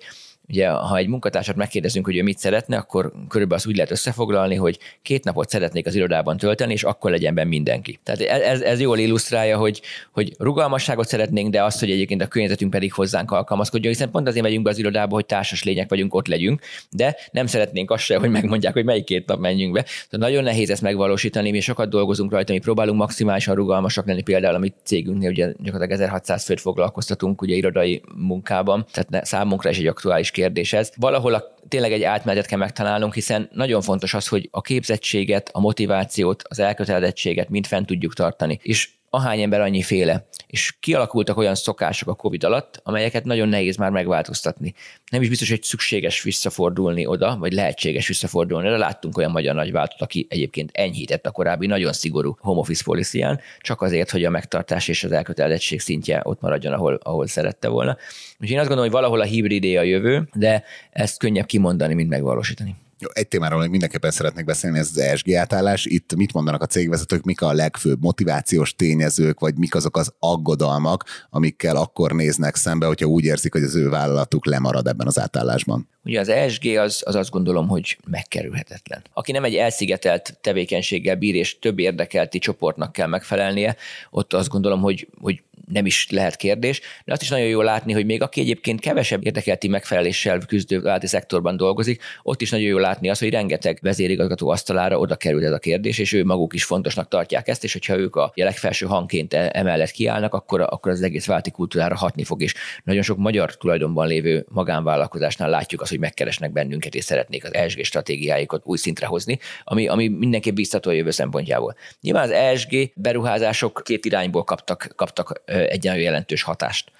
Ugye, 0.48 0.68
ha 0.68 0.96
egy 0.96 1.08
munkatársat 1.08 1.56
megkérdezünk, 1.56 2.04
hogy 2.04 2.16
ő 2.16 2.22
mit 2.22 2.38
szeretne, 2.38 2.76
akkor 2.76 3.12
körülbelül 3.28 3.54
azt 3.54 3.66
úgy 3.66 3.74
lehet 3.76 3.90
összefoglalni, 3.90 4.54
hogy 4.54 4.78
két 5.02 5.24
napot 5.24 5.48
szeretnék 5.48 5.86
az 5.86 5.94
irodában 5.94 6.36
tölteni, 6.36 6.72
és 6.72 6.82
akkor 6.82 7.10
legyen 7.10 7.34
benne 7.34 7.48
mindenki. 7.48 7.98
Tehát 8.02 8.20
ez, 8.20 8.60
ez 8.60 8.80
jól 8.80 8.98
illusztrálja, 8.98 9.56
hogy, 9.56 9.82
hogy 10.12 10.34
rugalmasságot 10.38 11.08
szeretnénk, 11.08 11.50
de 11.50 11.64
azt, 11.64 11.80
hogy 11.80 11.90
egyébként 11.90 12.22
a 12.22 12.26
környezetünk 12.26 12.70
pedig 12.70 12.92
hozzánk 12.92 13.30
alkalmazkodjon, 13.30 13.92
hiszen 13.92 14.10
pont 14.10 14.28
azért 14.28 14.44
megyünk 14.44 14.62
be 14.64 14.70
az 14.70 14.78
irodába, 14.78 15.14
hogy 15.14 15.26
társas 15.26 15.62
lények 15.62 15.88
vagyunk, 15.88 16.14
ott 16.14 16.26
legyünk, 16.26 16.60
de 16.90 17.16
nem 17.30 17.46
szeretnénk 17.46 17.90
azt 17.90 18.04
se, 18.04 18.16
hogy 18.16 18.30
megmondják, 18.30 18.72
hogy 18.72 18.84
melyik 18.84 19.04
két 19.04 19.26
nap 19.26 19.38
menjünk 19.38 19.72
be. 19.72 19.82
Tehát 19.82 20.26
nagyon 20.26 20.42
nehéz 20.42 20.70
ezt 20.70 20.82
megvalósítani, 20.82 21.50
mi 21.50 21.60
sokat 21.60 21.88
dolgozunk 21.88 22.30
rajta, 22.30 22.52
mi 22.52 22.58
próbálunk 22.58 22.98
maximálisan 22.98 23.54
rugalmasak 23.54 24.06
lenni, 24.06 24.22
például 24.22 24.54
a 24.54 24.58
mi 24.58 24.72
cégünknél 24.82 25.30
ugye 25.30 25.46
gyakorlatilag 25.46 25.90
1600 25.90 26.44
főt 26.44 26.60
foglalkoztatunk 26.60 27.42
ugye 27.42 27.54
irodai 27.54 28.02
munkában, 28.14 28.86
tehát 28.92 29.26
számunkra 29.26 29.70
is 29.70 29.78
egy 29.78 29.86
aktuális 29.86 30.30
kérdés 30.34 30.72
ez. 30.72 30.90
Valahol 30.96 31.34
a 31.34 31.54
tényleg 31.68 31.92
egy 31.92 32.02
átmenetet 32.02 32.48
kell 32.48 32.58
megtalálnunk, 32.58 33.14
hiszen 33.14 33.48
nagyon 33.52 33.82
fontos 33.82 34.14
az, 34.14 34.28
hogy 34.28 34.48
a 34.50 34.60
képzettséget, 34.60 35.50
a 35.52 35.60
motivációt, 35.60 36.42
az 36.48 36.58
elkötelezettséget 36.58 37.48
mind 37.48 37.66
fent 37.66 37.86
tudjuk 37.86 38.14
tartani. 38.14 38.58
És 38.62 38.90
ahány 39.14 39.42
ember 39.42 39.60
annyi 39.60 39.82
féle. 39.82 40.26
És 40.46 40.76
kialakultak 40.80 41.36
olyan 41.36 41.54
szokások 41.54 42.08
a 42.08 42.14
COVID 42.14 42.44
alatt, 42.44 42.80
amelyeket 42.82 43.24
nagyon 43.24 43.48
nehéz 43.48 43.76
már 43.76 43.90
megváltoztatni. 43.90 44.74
Nem 45.10 45.22
is 45.22 45.28
biztos, 45.28 45.50
hogy 45.50 45.62
szükséges 45.62 46.22
visszafordulni 46.22 47.06
oda, 47.06 47.36
vagy 47.38 47.52
lehetséges 47.52 48.08
visszafordulni 48.08 48.68
oda. 48.68 48.76
Láttunk 48.76 49.18
olyan 49.18 49.30
magyar 49.30 49.54
nagyváltót, 49.54 50.00
aki 50.00 50.26
egyébként 50.30 50.70
enyhített 50.72 51.26
a 51.26 51.30
korábbi 51.30 51.66
nagyon 51.66 51.92
szigorú 51.92 52.36
home 52.40 52.60
office 52.60 52.82
policy 52.84 53.24
csak 53.60 53.82
azért, 53.82 54.10
hogy 54.10 54.24
a 54.24 54.30
megtartás 54.30 54.88
és 54.88 55.04
az 55.04 55.12
elkötelezettség 55.12 55.80
szintje 55.80 56.20
ott 56.22 56.40
maradjon, 56.40 56.72
ahol, 56.72 56.98
ahol 57.02 57.26
szerette 57.26 57.68
volna. 57.68 57.96
És 58.38 58.50
én 58.50 58.58
azt 58.58 58.68
gondolom, 58.68 58.90
hogy 58.90 59.00
valahol 59.00 59.20
a 59.20 59.24
hibridé 59.24 59.76
a 59.76 59.82
jövő, 59.82 60.28
de 60.34 60.64
ezt 60.90 61.18
könnyebb 61.18 61.46
kimondani, 61.46 61.94
mint 61.94 62.08
megvalósítani. 62.08 62.76
Jó, 63.04 63.10
egy 63.12 63.28
témáról 63.28 63.60
még 63.60 63.70
mindenképpen 63.70 64.10
szeretnék 64.10 64.44
beszélni, 64.44 64.78
ez 64.78 64.88
az 64.90 64.98
ESG 64.98 65.32
átállás. 65.32 65.84
Itt 65.84 66.14
mit 66.14 66.32
mondanak 66.32 66.62
a 66.62 66.66
cégvezetők, 66.66 67.24
mik 67.24 67.42
a 67.42 67.52
legfőbb 67.52 68.02
motivációs 68.02 68.74
tényezők, 68.74 69.40
vagy 69.40 69.56
mik 69.56 69.74
azok 69.74 69.96
az 69.96 70.14
aggodalmak, 70.18 71.04
amikkel 71.30 71.76
akkor 71.76 72.12
néznek 72.12 72.54
szembe, 72.56 72.86
hogyha 72.86 73.06
úgy 73.06 73.24
érzik, 73.24 73.52
hogy 73.52 73.62
az 73.62 73.76
ő 73.76 73.88
vállalatuk 73.88 74.46
lemarad 74.46 74.86
ebben 74.86 75.06
az 75.06 75.18
átállásban? 75.18 75.88
Ugye 76.04 76.20
az 76.20 76.28
ESG 76.28 76.66
az, 76.66 77.02
az 77.06 77.14
azt 77.14 77.30
gondolom, 77.30 77.68
hogy 77.68 77.98
megkerülhetetlen. 78.10 79.02
Aki 79.12 79.32
nem 79.32 79.44
egy 79.44 79.54
elszigetelt 79.54 80.38
tevékenységgel 80.40 81.16
bír, 81.16 81.34
és 81.34 81.58
több 81.58 81.78
érdekelti 81.78 82.38
csoportnak 82.38 82.92
kell 82.92 83.06
megfelelnie, 83.06 83.76
ott 84.10 84.32
azt 84.32 84.48
gondolom, 84.48 84.80
hogy, 84.80 85.08
hogy 85.20 85.42
nem 85.72 85.86
is 85.86 86.06
lehet 86.10 86.36
kérdés, 86.36 86.80
de 87.04 87.12
azt 87.12 87.22
is 87.22 87.28
nagyon 87.28 87.46
jó 87.46 87.62
látni, 87.62 87.92
hogy 87.92 88.04
még 88.04 88.22
aki 88.22 88.40
egyébként 88.40 88.80
kevesebb 88.80 89.24
érdekelti 89.24 89.68
megfeleléssel 89.68 90.38
küzdő 90.38 90.80
vállalati 90.80 91.06
szektorban 91.06 91.56
dolgozik, 91.56 92.02
ott 92.22 92.40
is 92.40 92.50
nagyon 92.50 92.66
jó 92.66 92.78
látni 92.78 92.93
azt, 93.02 93.20
hogy 93.20 93.30
rengeteg 93.30 93.78
vezérigazgató 93.82 94.48
asztalára 94.48 94.98
oda 94.98 95.16
kerül 95.16 95.44
ez 95.44 95.52
a 95.52 95.58
kérdés, 95.58 95.98
és 95.98 96.12
ő 96.12 96.24
maguk 96.24 96.54
is 96.54 96.64
fontosnak 96.64 97.08
tartják 97.08 97.48
ezt, 97.48 97.64
és 97.64 97.72
hogyha 97.72 97.96
ők 97.96 98.16
a 98.16 98.32
legfelső 98.34 98.86
hangként 98.86 99.34
e- 99.34 99.50
emellett 99.52 99.90
kiállnak, 99.90 100.34
akkor, 100.34 100.60
akkor 100.60 100.92
az 100.92 101.02
egész 101.02 101.26
vállalati 101.26 101.50
kultúrára 101.50 101.96
hatni 101.96 102.24
fog, 102.24 102.42
és 102.42 102.54
nagyon 102.84 103.02
sok 103.02 103.18
magyar 103.18 103.56
tulajdonban 103.56 104.06
lévő 104.06 104.46
magánvállalkozásnál 104.48 105.50
látjuk 105.50 105.80
azt, 105.80 105.90
hogy 105.90 105.98
megkeresnek 105.98 106.52
bennünket, 106.52 106.94
és 106.94 107.04
szeretnék 107.04 107.44
az 107.44 107.54
ESG 107.54 107.84
stratégiáikat 107.84 108.62
új 108.64 108.76
szintre 108.76 109.06
hozni, 109.06 109.38
ami, 109.64 109.88
ami 109.88 110.08
mindenképp 110.08 110.54
biztató 110.54 110.90
a 110.90 110.94
jövő 110.94 111.10
szempontjából. 111.10 111.76
Nyilván 112.00 112.22
az 112.22 112.30
ESG 112.30 112.92
beruházások 112.94 113.82
két 113.84 114.04
irányból 114.04 114.44
kaptak, 114.44 114.92
kaptak 114.96 115.42
egyenlő 115.46 116.00
jelentős 116.00 116.42
hatást. 116.42 116.92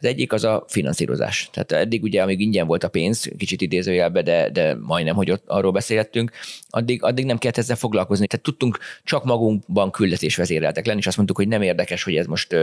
Az 0.00 0.04
egyik 0.04 0.32
az 0.32 0.44
a 0.44 0.64
finanszírozás. 0.68 1.48
Tehát 1.52 1.72
eddig 1.72 2.02
ugye, 2.02 2.22
amíg 2.22 2.40
ingyen 2.40 2.66
volt 2.66 2.84
a 2.84 2.88
pénz, 2.88 3.30
kicsit 3.38 3.60
idézőjelbe, 3.60 4.22
de, 4.22 4.50
de 4.50 4.74
majdnem, 4.74 5.14
hogy 5.14 5.30
ott 5.30 5.37
arról 5.46 5.72
beszélhettünk, 5.72 6.30
addig, 6.70 7.02
addig 7.02 7.24
nem 7.24 7.38
kellett 7.38 7.58
ezzel 7.58 7.76
foglalkozni. 7.76 8.26
Tehát 8.26 8.44
tudtunk 8.44 8.78
csak 9.04 9.24
magunkban 9.24 9.90
küldetésvezéreltek 9.90 10.86
lenni, 10.86 10.98
és 10.98 11.06
azt 11.06 11.16
mondtuk, 11.16 11.36
hogy 11.36 11.48
nem 11.48 11.62
érdekes, 11.62 12.02
hogy 12.02 12.16
ez 12.16 12.26
most 12.26 12.56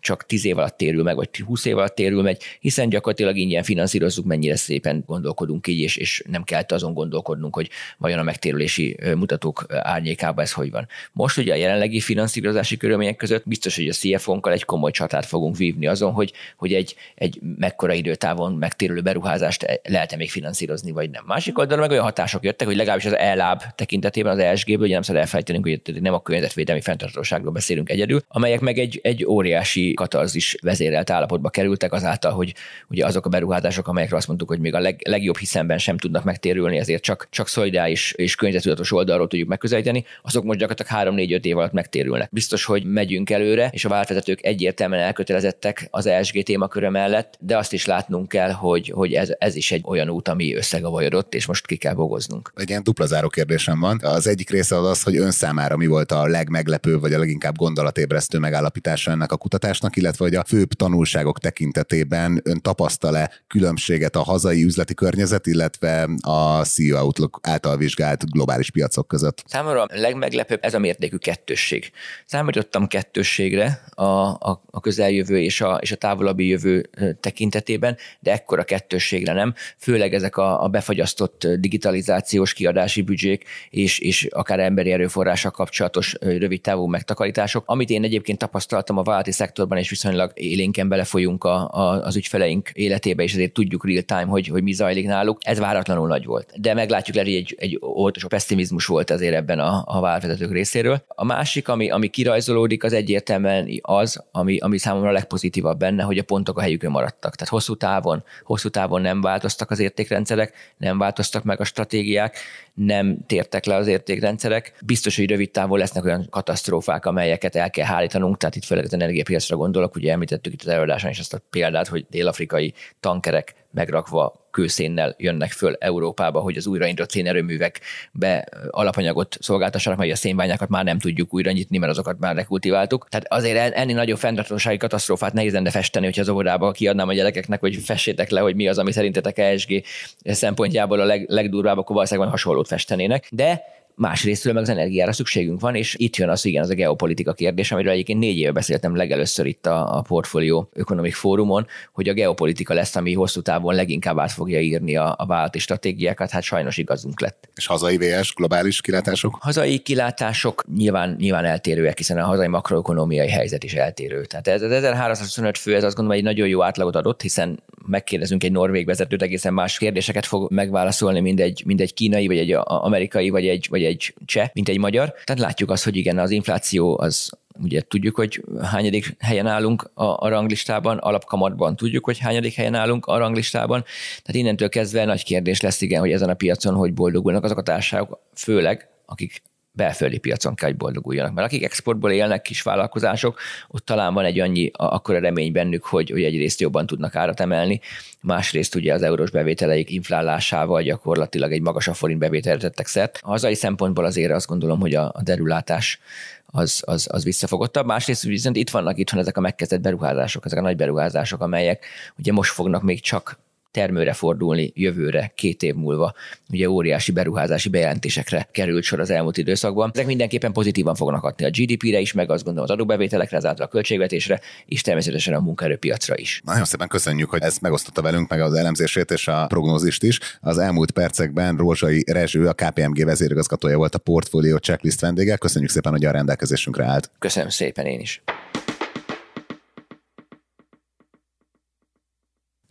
csak 0.00 0.26
10 0.26 0.44
év 0.44 0.58
alatt 0.58 0.76
térül 0.76 1.02
meg, 1.02 1.16
vagy 1.16 1.28
20 1.38 1.64
év 1.64 1.76
alatt 1.76 1.94
térül 1.94 2.22
meg, 2.22 2.38
hiszen 2.60 2.88
gyakorlatilag 2.88 3.36
ingyen 3.36 3.62
finanszírozzuk, 3.62 4.24
mennyire 4.24 4.56
szépen 4.56 5.02
gondolkodunk 5.06 5.66
így, 5.66 5.80
és, 5.80 5.96
és 5.96 6.22
nem 6.30 6.42
kellett 6.42 6.72
azon 6.72 6.94
gondolkodnunk, 6.94 7.54
hogy 7.54 7.70
vajon 7.98 8.18
a 8.18 8.22
megtérülési 8.22 8.96
mutatók 9.14 9.66
árnyékában 9.68 10.44
ez 10.44 10.52
hogy 10.52 10.70
van. 10.70 10.88
Most 11.12 11.38
ugye 11.38 11.52
a 11.52 11.56
jelenlegi 11.56 12.00
finanszírozási 12.00 12.76
körülmények 12.76 13.16
között 13.16 13.48
biztos, 13.48 13.76
hogy 13.76 13.88
a 13.88 13.92
CFO-nkkal 13.92 14.52
egy 14.52 14.64
komoly 14.64 14.90
csatát 14.90 15.26
fogunk 15.26 15.56
vívni 15.56 15.86
azon, 15.86 16.12
hogy, 16.12 16.32
hogy 16.56 16.74
egy, 16.74 16.96
egy 17.14 17.40
mekkora 17.58 17.92
időtávon 17.92 18.52
megtérülő 18.52 19.00
beruházást 19.00 19.80
lehet-e 19.82 20.16
még 20.16 20.30
finanszírozni, 20.30 20.90
vagy 20.90 21.10
nem. 21.10 21.24
Másik 21.26 21.58
oldalon 21.58 21.80
meg 21.80 21.90
olyan 21.90 22.04
hatások 22.08 22.44
jöttek, 22.44 22.66
hogy 22.66 22.76
legalábbis 22.76 23.04
az 23.04 23.16
ELAB 23.16 23.62
tekintetében 23.74 24.32
az 24.32 24.38
ESG-ből, 24.38 24.84
ugye 24.84 24.92
nem 24.92 25.02
szabad 25.02 25.20
elfelejtenünk, 25.20 25.64
hogy 25.64 26.02
nem 26.02 26.14
a 26.14 26.22
környezetvédelmi 26.22 26.80
fenntartóságról 26.80 27.52
beszélünk 27.52 27.90
egyedül, 27.90 28.20
amelyek 28.28 28.60
meg 28.60 28.78
egy, 28.78 29.00
egy 29.02 29.24
óriási 29.24 29.94
katarzis 29.94 30.56
vezérelt 30.62 31.10
állapotba 31.10 31.48
kerültek 31.48 31.92
azáltal, 31.92 32.32
hogy 32.32 32.54
ugye 32.88 33.06
azok 33.06 33.26
a 33.26 33.28
beruházások, 33.28 33.88
amelyekre 33.88 34.16
azt 34.16 34.26
mondtuk, 34.26 34.48
hogy 34.48 34.58
még 34.58 34.74
a 34.74 34.78
leg, 34.78 35.00
legjobb 35.04 35.36
hiszemben 35.36 35.78
sem 35.78 35.98
tudnak 35.98 36.24
megtérülni, 36.24 36.78
ezért 36.78 37.02
csak, 37.02 37.28
csak 37.30 37.48
szolidáris 37.48 38.12
és 38.12 38.34
környezettudatos 38.34 38.92
oldalról 38.92 39.28
tudjuk 39.28 39.48
megközelíteni, 39.48 40.04
azok 40.22 40.44
most 40.44 40.58
gyakorlatilag 40.58 41.14
3-4-5 41.16 41.44
év 41.44 41.56
alatt 41.56 41.72
megtérülnek. 41.72 42.28
Biztos, 42.32 42.64
hogy 42.64 42.84
megyünk 42.84 43.30
előre, 43.30 43.68
és 43.72 43.84
a 43.84 43.88
váltvezetők 43.88 44.44
egyértelműen 44.44 45.02
elkötelezettek 45.02 45.88
az 45.90 46.06
ESG 46.06 46.42
témaköre 46.42 46.90
mellett, 46.90 47.36
de 47.40 47.56
azt 47.56 47.72
is 47.72 47.86
látnunk 47.86 48.28
kell, 48.28 48.50
hogy, 48.50 48.92
hogy 48.94 49.14
ez, 49.14 49.34
ez 49.38 49.54
is 49.54 49.72
egy 49.72 49.82
olyan 49.84 50.08
út, 50.08 50.28
ami 50.28 50.54
összegavajodott, 50.54 51.34
és 51.34 51.46
most 51.46 51.66
ki 51.66 51.76
kell 51.76 51.94
bogoznunk. 51.98 52.52
Egy 52.54 52.68
ilyen 52.68 52.82
dupla 52.82 53.06
záró 53.06 53.28
kérdésem 53.28 53.80
van. 53.80 54.00
Az 54.02 54.26
egyik 54.26 54.50
része 54.50 54.78
az 54.78 54.86
az, 54.86 55.02
hogy 55.02 55.16
ön 55.16 55.30
számára 55.30 55.76
mi 55.76 55.86
volt 55.86 56.12
a 56.12 56.26
legmeglepőbb, 56.26 57.00
vagy 57.00 57.12
a 57.12 57.18
leginkább 57.18 57.56
gondolatébresztő 57.56 58.38
megállapítása 58.38 59.10
ennek 59.10 59.32
a 59.32 59.36
kutatásnak, 59.36 59.96
illetve 59.96 60.24
hogy 60.24 60.34
a 60.34 60.44
főbb 60.44 60.72
tanulságok 60.72 61.38
tekintetében 61.38 62.40
ön 62.44 62.60
tapasztal-e 62.60 63.30
különbséget 63.46 64.16
a 64.16 64.22
hazai 64.22 64.64
üzleti 64.64 64.94
környezet, 64.94 65.46
illetve 65.46 66.08
a 66.20 66.64
CEO 66.64 66.98
Outlook 66.98 67.38
által 67.42 67.76
vizsgált 67.76 68.30
globális 68.30 68.70
piacok 68.70 69.08
között? 69.08 69.42
Számomra 69.46 69.82
a 69.82 69.88
legmeglepőbb 69.90 70.58
ez 70.62 70.74
a 70.74 70.78
mértékű 70.78 71.16
kettősség. 71.16 71.90
Számítottam 72.26 72.86
kettősségre 72.86 73.84
a, 73.90 74.02
a, 74.02 74.62
a 74.70 74.80
közeljövő 74.80 75.40
és 75.40 75.60
a, 75.60 75.78
és 75.80 75.92
a 75.92 75.96
távolabbi 75.96 76.46
jövő 76.46 76.90
tekintetében, 77.20 77.96
de 78.20 78.32
ekkora 78.32 78.64
kettősségre 78.64 79.32
nem. 79.32 79.54
Főleg 79.78 80.14
ezek 80.14 80.36
a, 80.36 80.62
a 80.62 80.68
befagyasztott 80.68 81.46
digitalizációs 81.90 82.52
kiadási 82.52 83.02
büdzsék 83.02 83.44
és, 83.70 83.98
és 83.98 84.26
akár 84.30 84.60
emberi 84.60 84.92
erőforrással 84.92 85.50
kapcsolatos 85.50 86.14
rövid 86.20 86.60
távú 86.60 86.86
megtakarítások, 86.86 87.62
amit 87.66 87.90
én 87.90 88.04
egyébként 88.04 88.38
tapasztaltam 88.38 88.98
a 88.98 89.02
vállalati 89.02 89.32
szektorban, 89.32 89.78
és 89.78 89.88
viszonylag 89.88 90.30
élénken 90.34 90.88
belefolyunk 90.88 91.44
a, 91.44 91.68
a, 91.72 92.04
az 92.04 92.16
ügyfeleink 92.16 92.70
életébe, 92.72 93.22
és 93.22 93.32
ezért 93.32 93.52
tudjuk 93.52 93.86
real 93.86 94.02
time, 94.02 94.24
hogy, 94.24 94.46
hogy 94.46 94.62
mi 94.62 94.72
zajlik 94.72 95.06
náluk. 95.06 95.38
Ez 95.44 95.58
váratlanul 95.58 96.08
nagy 96.08 96.24
volt. 96.24 96.60
De 96.60 96.74
meglátjuk, 96.74 97.16
lehet, 97.16 97.30
hogy 97.30 97.40
egy, 97.40 97.54
egy 97.58 97.78
óvatos 97.82 98.24
pessimizmus 98.24 98.86
volt 98.86 99.10
azért 99.10 99.34
ebben 99.34 99.58
a, 99.58 99.82
a 99.86 100.00
vállalvezetők 100.00 100.52
részéről. 100.52 101.02
A 101.06 101.24
másik, 101.24 101.68
ami, 101.68 101.90
ami 101.90 102.08
kirajzolódik, 102.08 102.84
az 102.84 102.92
egyértelműen 102.92 103.68
az, 103.80 104.24
ami, 104.32 104.58
ami 104.58 104.78
számomra 104.78 105.08
a 105.08 105.12
legpozitívabb 105.12 105.78
benne, 105.78 106.02
hogy 106.02 106.18
a 106.18 106.22
pontok 106.22 106.58
a 106.58 106.60
helyükön 106.60 106.90
maradtak. 106.90 107.34
Tehát 107.34 107.52
hosszú 107.52 107.76
távon, 107.76 108.24
hosszú 108.42 108.68
távon 108.68 109.00
nem 109.00 109.20
változtak 109.20 109.70
az 109.70 109.78
értékrendszerek, 109.78 110.74
nem 110.76 110.98
változtak 110.98 111.44
meg 111.44 111.60
a 111.60 111.64
stratégiák, 111.78 112.36
nem 112.74 113.18
tértek 113.26 113.64
le 113.64 113.74
az 113.74 113.86
értékrendszerek. 113.86 114.78
Biztos, 114.86 115.16
hogy 115.16 115.30
rövid 115.30 115.50
távon 115.50 115.78
lesznek 115.78 116.04
olyan 116.04 116.26
katasztrófák, 116.30 117.06
amelyeket 117.06 117.56
el 117.56 117.70
kell 117.70 117.84
hálítanunk, 117.86 118.36
tehát 118.36 118.56
itt 118.56 118.64
főleg 118.64 118.84
az 118.84 118.94
energiapiacra 118.94 119.56
gondolok, 119.56 119.96
ugye 119.96 120.12
említettük 120.12 120.52
itt 120.52 120.60
az 120.60 120.68
előadáson 120.68 121.10
is 121.10 121.18
azt 121.18 121.34
a 121.34 121.40
példát, 121.50 121.88
hogy 121.88 122.06
dél-afrikai 122.10 122.74
tankerek 123.00 123.54
megrakva 123.70 124.47
kőszénnel 124.58 125.14
jönnek 125.18 125.50
föl 125.50 125.76
Európába, 125.78 126.40
hogy 126.40 126.56
az 126.56 126.66
újraindított 126.66 127.10
szénerőművekbe 127.10 128.48
alapanyagot 128.70 129.36
szolgáltassanak, 129.40 129.98
mert 129.98 130.12
a 130.12 130.16
szénbányákat 130.16 130.68
már 130.68 130.84
nem 130.84 130.98
tudjuk 130.98 131.34
újra 131.34 131.50
nyitni, 131.50 131.78
mert 131.78 131.92
azokat 131.92 132.18
már 132.18 132.34
rekultiváltuk. 132.34 133.08
Tehát 133.08 133.26
azért 133.32 133.74
ennél 133.74 133.94
nagyobb 133.94 134.18
fenntartósági 134.18 134.76
katasztrófát 134.76 135.32
nehéz 135.32 135.52
lenne 135.52 135.70
festeni, 135.70 136.04
hogyha 136.04 136.20
az 136.20 136.28
óvodába 136.28 136.70
kiadnám 136.70 137.08
a 137.08 137.12
gyerekeknek, 137.12 137.60
hogy 137.60 137.76
fessétek 137.76 138.30
le, 138.30 138.40
hogy 138.40 138.54
mi 138.54 138.68
az, 138.68 138.78
ami 138.78 138.92
szerintetek 138.92 139.38
ESG 139.38 139.82
szempontjából 140.24 141.00
a 141.00 141.04
leg, 141.04 141.24
legdurvább, 141.28 141.78
akkor 141.78 141.94
valószínűleg 141.94 142.30
hasonlót 142.30 142.66
festenének. 142.66 143.28
De 143.30 143.62
másrésztről 143.98 144.52
meg 144.52 144.62
az 144.62 144.68
energiára 144.68 145.12
szükségünk 145.12 145.60
van, 145.60 145.74
és 145.74 145.94
itt 145.98 146.16
jön 146.16 146.28
az, 146.28 146.44
igen, 146.44 146.62
az 146.62 146.70
a 146.70 146.74
geopolitika 146.74 147.32
kérdés, 147.32 147.72
amiről 147.72 147.92
egyébként 147.92 148.18
négy 148.18 148.38
éve 148.38 148.52
beszéltem 148.52 148.96
legelőször 148.96 149.46
itt 149.46 149.66
a, 149.66 149.96
a 149.96 150.02
Portfolio 150.02 150.66
Economic 150.72 151.16
Fórumon, 151.16 151.66
hogy 151.92 152.08
a 152.08 152.12
geopolitika 152.12 152.74
lesz, 152.74 152.96
ami 152.96 153.14
hosszú 153.14 153.40
távon 153.40 153.74
leginkább 153.74 154.18
át 154.18 154.32
fogja 154.32 154.60
írni 154.60 154.96
a, 154.96 155.14
a 155.18 155.26
vállalati 155.26 155.58
stratégiákat, 155.58 156.30
hát 156.30 156.42
sajnos 156.42 156.76
igazunk 156.76 157.20
lett. 157.20 157.48
És 157.54 157.66
hazai 157.66 157.96
VS 157.96 158.34
globális 158.34 158.80
kilátások? 158.80 159.38
Hazai 159.40 159.78
kilátások 159.78 160.64
nyilván, 160.76 161.16
nyilván 161.18 161.44
eltérőek, 161.44 161.96
hiszen 161.96 162.18
a 162.18 162.24
hazai 162.24 162.48
makroökonomiai 162.48 163.28
helyzet 163.28 163.64
is 163.64 163.74
eltérő. 163.74 164.24
Tehát 164.24 164.48
ez 164.48 164.62
az 164.62 164.70
1325 164.70 165.58
fő, 165.58 165.74
ez 165.74 165.84
azt 165.84 165.96
gondolom 165.96 166.20
egy 166.20 166.24
nagyon 166.24 166.48
jó 166.48 166.62
átlagot 166.62 166.96
adott, 166.96 167.22
hiszen 167.22 167.62
megkérdezünk 167.86 168.44
egy 168.44 168.52
norvég 168.52 168.86
vezetőt, 168.86 169.22
egészen 169.22 169.54
más 169.54 169.78
kérdéseket 169.78 170.26
fog 170.26 170.50
megválaszolni, 170.50 171.20
mint 171.20 171.40
egy, 171.40 171.62
mint 171.66 171.80
egy 171.80 171.94
kínai, 171.94 172.26
vagy 172.26 172.38
egy 172.38 172.56
amerikai, 172.64 173.30
vagy 173.30 173.46
egy, 173.46 173.66
vagy 173.70 173.84
egy 173.84 173.87
cseh, 174.24 174.48
mint 174.52 174.68
egy 174.68 174.78
magyar. 174.78 175.14
Tehát 175.24 175.42
látjuk 175.42 175.70
azt, 175.70 175.84
hogy 175.84 175.96
igen, 175.96 176.18
az 176.18 176.30
infláció 176.30 176.98
az 177.00 177.30
ugye 177.62 177.80
tudjuk, 177.80 178.16
hogy 178.16 178.44
hányadik 178.62 179.16
helyen 179.18 179.46
állunk 179.46 179.90
a, 179.94 180.04
a 180.04 180.28
ranglistában, 180.28 180.98
alapkamatban 180.98 181.76
tudjuk, 181.76 182.04
hogy 182.04 182.18
hányadik 182.18 182.54
helyen 182.54 182.74
állunk 182.74 183.06
a 183.06 183.18
ranglistában, 183.18 183.84
tehát 184.22 184.40
innentől 184.40 184.68
kezdve 184.68 185.04
nagy 185.04 185.24
kérdés 185.24 185.60
lesz, 185.60 185.80
igen, 185.80 186.00
hogy 186.00 186.12
ezen 186.12 186.28
a 186.28 186.34
piacon 186.34 186.74
hogy 186.74 186.94
boldogulnak 186.94 187.44
azok 187.44 187.58
a 187.58 187.62
társaságok, 187.62 188.20
főleg 188.34 188.88
akik 189.06 189.42
belföldi 189.78 190.18
piacon 190.18 190.54
kell, 190.54 190.68
hogy 190.68 190.78
boldoguljanak. 190.78 191.34
Mert 191.34 191.46
akik 191.46 191.64
exportból 191.64 192.10
élnek, 192.10 192.42
kis 192.42 192.62
vállalkozások, 192.62 193.38
ott 193.68 193.84
talán 193.84 194.14
van 194.14 194.24
egy 194.24 194.40
annyi 194.40 194.70
akkora 194.72 195.18
remény 195.18 195.52
bennük, 195.52 195.84
hogy, 195.84 196.10
hogy 196.10 196.22
egyrészt 196.22 196.60
jobban 196.60 196.86
tudnak 196.86 197.14
árat 197.14 197.40
emelni, 197.40 197.80
másrészt 198.20 198.74
ugye 198.74 198.94
az 198.94 199.02
eurós 199.02 199.30
bevételeik 199.30 199.90
inflálásával 199.90 200.82
gyakorlatilag 200.82 201.52
egy 201.52 201.60
magasabb 201.60 201.94
forint 201.94 202.18
bevételt 202.18 202.60
tettek 202.60 202.86
szert. 202.86 203.18
A 203.22 203.28
hazai 203.28 203.54
szempontból 203.54 204.04
azért 204.04 204.32
azt 204.32 204.46
gondolom, 204.46 204.80
hogy 204.80 204.94
a, 204.94 205.12
a 205.14 205.22
derülátás 205.22 206.00
az, 206.46 206.82
az, 206.86 207.08
az 207.10 207.24
visszafogottabb. 207.24 207.86
Másrészt 207.86 208.22
viszont 208.22 208.56
itt 208.56 208.70
vannak 208.70 208.98
itthon 208.98 209.20
ezek 209.20 209.36
a 209.36 209.40
megkezdett 209.40 209.80
beruházások, 209.80 210.44
ezek 210.44 210.58
a 210.58 210.62
nagy 210.62 210.76
beruházások, 210.76 211.40
amelyek 211.40 211.86
ugye 212.18 212.32
most 212.32 212.52
fognak 212.52 212.82
még 212.82 213.00
csak 213.00 213.38
termőre 213.70 214.12
fordulni 214.12 214.72
jövőre, 214.74 215.32
két 215.34 215.62
év 215.62 215.74
múlva. 215.74 216.14
Ugye 216.50 216.70
óriási 216.70 217.12
beruházási 217.12 217.68
bejelentésekre 217.68 218.48
került 218.52 218.82
sor 218.82 219.00
az 219.00 219.10
elmúlt 219.10 219.36
időszakban. 219.36 219.90
Ezek 219.94 220.06
mindenképpen 220.06 220.52
pozitívan 220.52 220.94
fognak 220.94 221.20
hatni 221.20 221.44
a 221.44 221.50
GDP-re 221.50 221.98
is, 222.00 222.12
meg 222.12 222.30
azt 222.30 222.44
gondolom 222.44 222.68
az 222.68 222.74
adóbevételekre, 222.74 223.36
ezáltal 223.36 223.66
a 223.66 223.68
költségvetésre, 223.68 224.40
és 224.66 224.80
természetesen 224.80 225.34
a 225.34 225.40
munkaerőpiacra 225.40 226.16
is. 226.16 226.40
Nagyon 226.44 226.64
szépen 226.64 226.88
köszönjük, 226.88 227.30
hogy 227.30 227.42
ezt 227.42 227.60
megosztotta 227.60 228.02
velünk, 228.02 228.28
meg 228.28 228.40
az 228.40 228.54
elemzését 228.54 229.10
és 229.10 229.28
a 229.28 229.46
prognózist 229.46 230.02
is. 230.02 230.18
Az 230.40 230.58
elmúlt 230.58 230.90
percekben 230.90 231.56
Rózsai 231.56 232.04
Rezső, 232.06 232.46
a 232.46 232.52
KPMG 232.52 233.04
vezérigazgatója 233.04 233.76
volt 233.76 233.94
a 233.94 233.98
portfólió 233.98 234.56
checklist 234.56 235.00
vendége. 235.00 235.36
Köszönjük 235.36 235.70
szépen, 235.70 235.92
hogy 235.92 236.04
a 236.04 236.10
rendelkezésünkre 236.10 236.84
állt. 236.84 237.10
Köszönöm 237.18 237.48
szépen 237.48 237.86
én 237.86 238.00
is. 238.00 238.22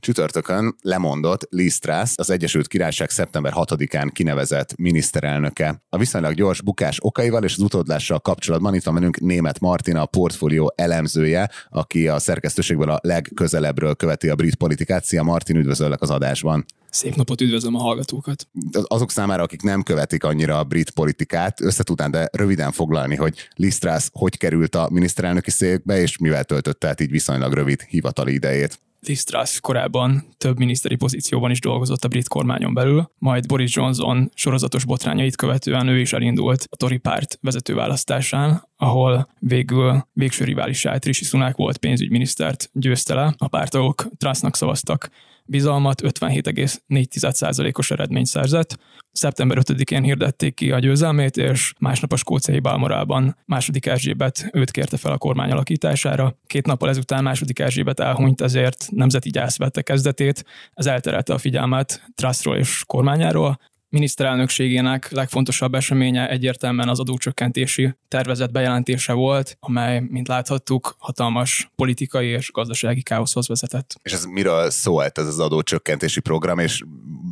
Csütörtökön 0.08 0.76
lemondott 0.82 1.48
Liz 1.50 1.80
Truss, 1.80 2.12
az 2.16 2.30
Egyesült 2.30 2.68
Királyság 2.68 3.10
szeptember 3.10 3.54
6-án 3.56 4.10
kinevezett 4.14 4.78
miniszterelnöke. 4.78 5.84
A 5.90 5.98
viszonylag 5.98 6.34
gyors 6.34 6.62
bukás 6.62 6.98
okaival 7.02 7.44
és 7.44 7.54
az 7.54 7.60
utódlással 7.60 8.20
kapcsolatban 8.20 8.76
itt 8.76 8.84
van 8.84 8.94
velünk 8.94 9.20
német 9.20 9.60
Martina, 9.60 10.02
a 10.02 10.06
portfólió 10.06 10.74
elemzője, 10.76 11.50
aki 11.70 12.08
a 12.08 12.20
szerkesztőségből 12.20 12.90
a 12.90 13.00
legközelebbről 13.02 13.96
követi 13.96 14.30
a 14.30 14.36
brit 14.36 14.56
politikát. 14.56 15.04
Szia 15.04 15.24
Martin, 15.24 15.56
üdvözöllek 15.56 16.02
az 16.02 16.10
adásban. 16.10 16.66
Szép 16.90 17.16
napot, 17.16 17.42
üdvözlöm 17.42 17.76
a 17.76 17.80
hallgatókat. 17.80 18.48
Azok 18.84 19.12
számára, 19.12 19.44
akik 19.44 19.62
nem 19.62 19.84
követik 19.84 20.24
annyira 20.24 20.60
a 20.60 20.64
brit 20.64 20.90
politikát, 20.90 21.62
összetudnám, 21.62 22.12
de 22.12 22.30
röviden 22.32 22.72
foglalni, 22.72 23.16
hogy 23.16 23.48
Liz 23.56 23.78
Truss 23.78 24.08
hogy 24.12 24.38
került 24.38 24.76
a 24.76 24.90
miniszterelnöki 24.92 25.52
székbe, 25.52 26.02
és 26.02 26.18
mivel 26.18 26.44
töltötte 26.44 26.88
át 26.88 27.02
így 27.02 27.12
viszonylag 27.12 27.54
rövid 27.54 27.82
hivatali 27.82 28.34
idejét. 28.34 28.80
Liz 29.08 29.58
korábban 29.60 30.26
több 30.38 30.58
miniszteri 30.58 30.96
pozícióban 30.96 31.52
is 31.52 31.60
dolgozott 31.60 32.04
a 32.04 32.08
brit 32.08 32.28
kormányon 32.28 32.74
belül, 32.74 33.12
majd 33.18 33.46
Boris 33.46 33.76
Johnson 33.76 34.32
sorozatos 34.34 34.86
botrányait 34.86 35.36
követően 35.36 35.88
ő 35.88 36.00
is 36.00 36.14
elindult 36.14 36.68
a 36.70 36.76
Tory 36.76 36.98
párt 36.98 37.38
vezetőválasztásán, 37.42 38.68
ahol 38.78 39.30
végül 39.40 40.08
végső 40.14 40.44
riválisát 40.44 41.06
Rishi 41.06 41.24
Sunak 41.24 41.58
volt 41.58 41.78
pénzügyminisztert 41.78 42.70
győzte 42.74 43.14
le. 43.14 43.34
A 43.38 43.48
pártagok 43.48 44.08
Trussnak 44.18 44.56
szavaztak 44.56 45.10
bizalmat 45.48 46.02
57,4%-os 46.02 47.92
eredményt 47.92 48.26
szerzett. 48.26 48.78
Szeptember 49.12 49.58
5-én 49.62 50.04
hirdették 50.04 50.54
ki 50.54 50.72
a 50.72 50.80
győzelmét, 50.80 51.38
és 51.38 51.74
másnap 51.80 52.12
a 52.12 52.16
skóciai 52.16 52.60
Balmorában 52.60 53.38
második 53.46 53.86
Erzsébet 53.86 54.50
őt 54.52 54.72
kérte 54.72 54.98
fel 54.98 55.12
a 55.12 55.18
kormány 55.18 55.52
alakítására. 55.52 56.38
Két 56.48 56.66
nappal 56.66 56.90
ezután 56.90 57.24
második 57.24 57.60
Erzsébet 57.60 58.00
elhunyt, 58.00 58.42
ezért 58.42 58.88
nemzeti 58.92 59.30
gyász 59.30 59.58
vette 59.58 59.82
kezdetét. 59.82 60.46
Ez 60.74 60.86
elterelte 60.86 61.34
a 61.34 61.38
figyelmet 61.38 62.04
Trussról 62.16 62.58
és 62.58 62.84
kormányáról 62.86 63.60
miniszterelnökségének 63.90 65.12
legfontosabb 65.12 65.74
eseménye 65.74 66.30
egyértelműen 66.30 66.90
az 66.90 67.00
adócsökkentési 67.00 67.96
tervezet 68.08 68.52
bejelentése 68.52 69.14
volt, 69.14 69.58
amely, 69.60 70.00
mint 70.00 70.28
láthattuk, 70.28 70.96
hatalmas 70.98 71.72
politikai 71.76 72.28
és 72.28 72.52
gazdasági 72.52 73.02
káoszhoz 73.02 73.48
vezetett. 73.48 73.96
És 74.02 74.12
ez 74.12 74.26
miről 74.26 74.70
szólt 74.70 75.18
ez 75.18 75.28
az 75.28 75.40
adócsökkentési 75.40 76.20
program, 76.20 76.60
és 76.60 76.84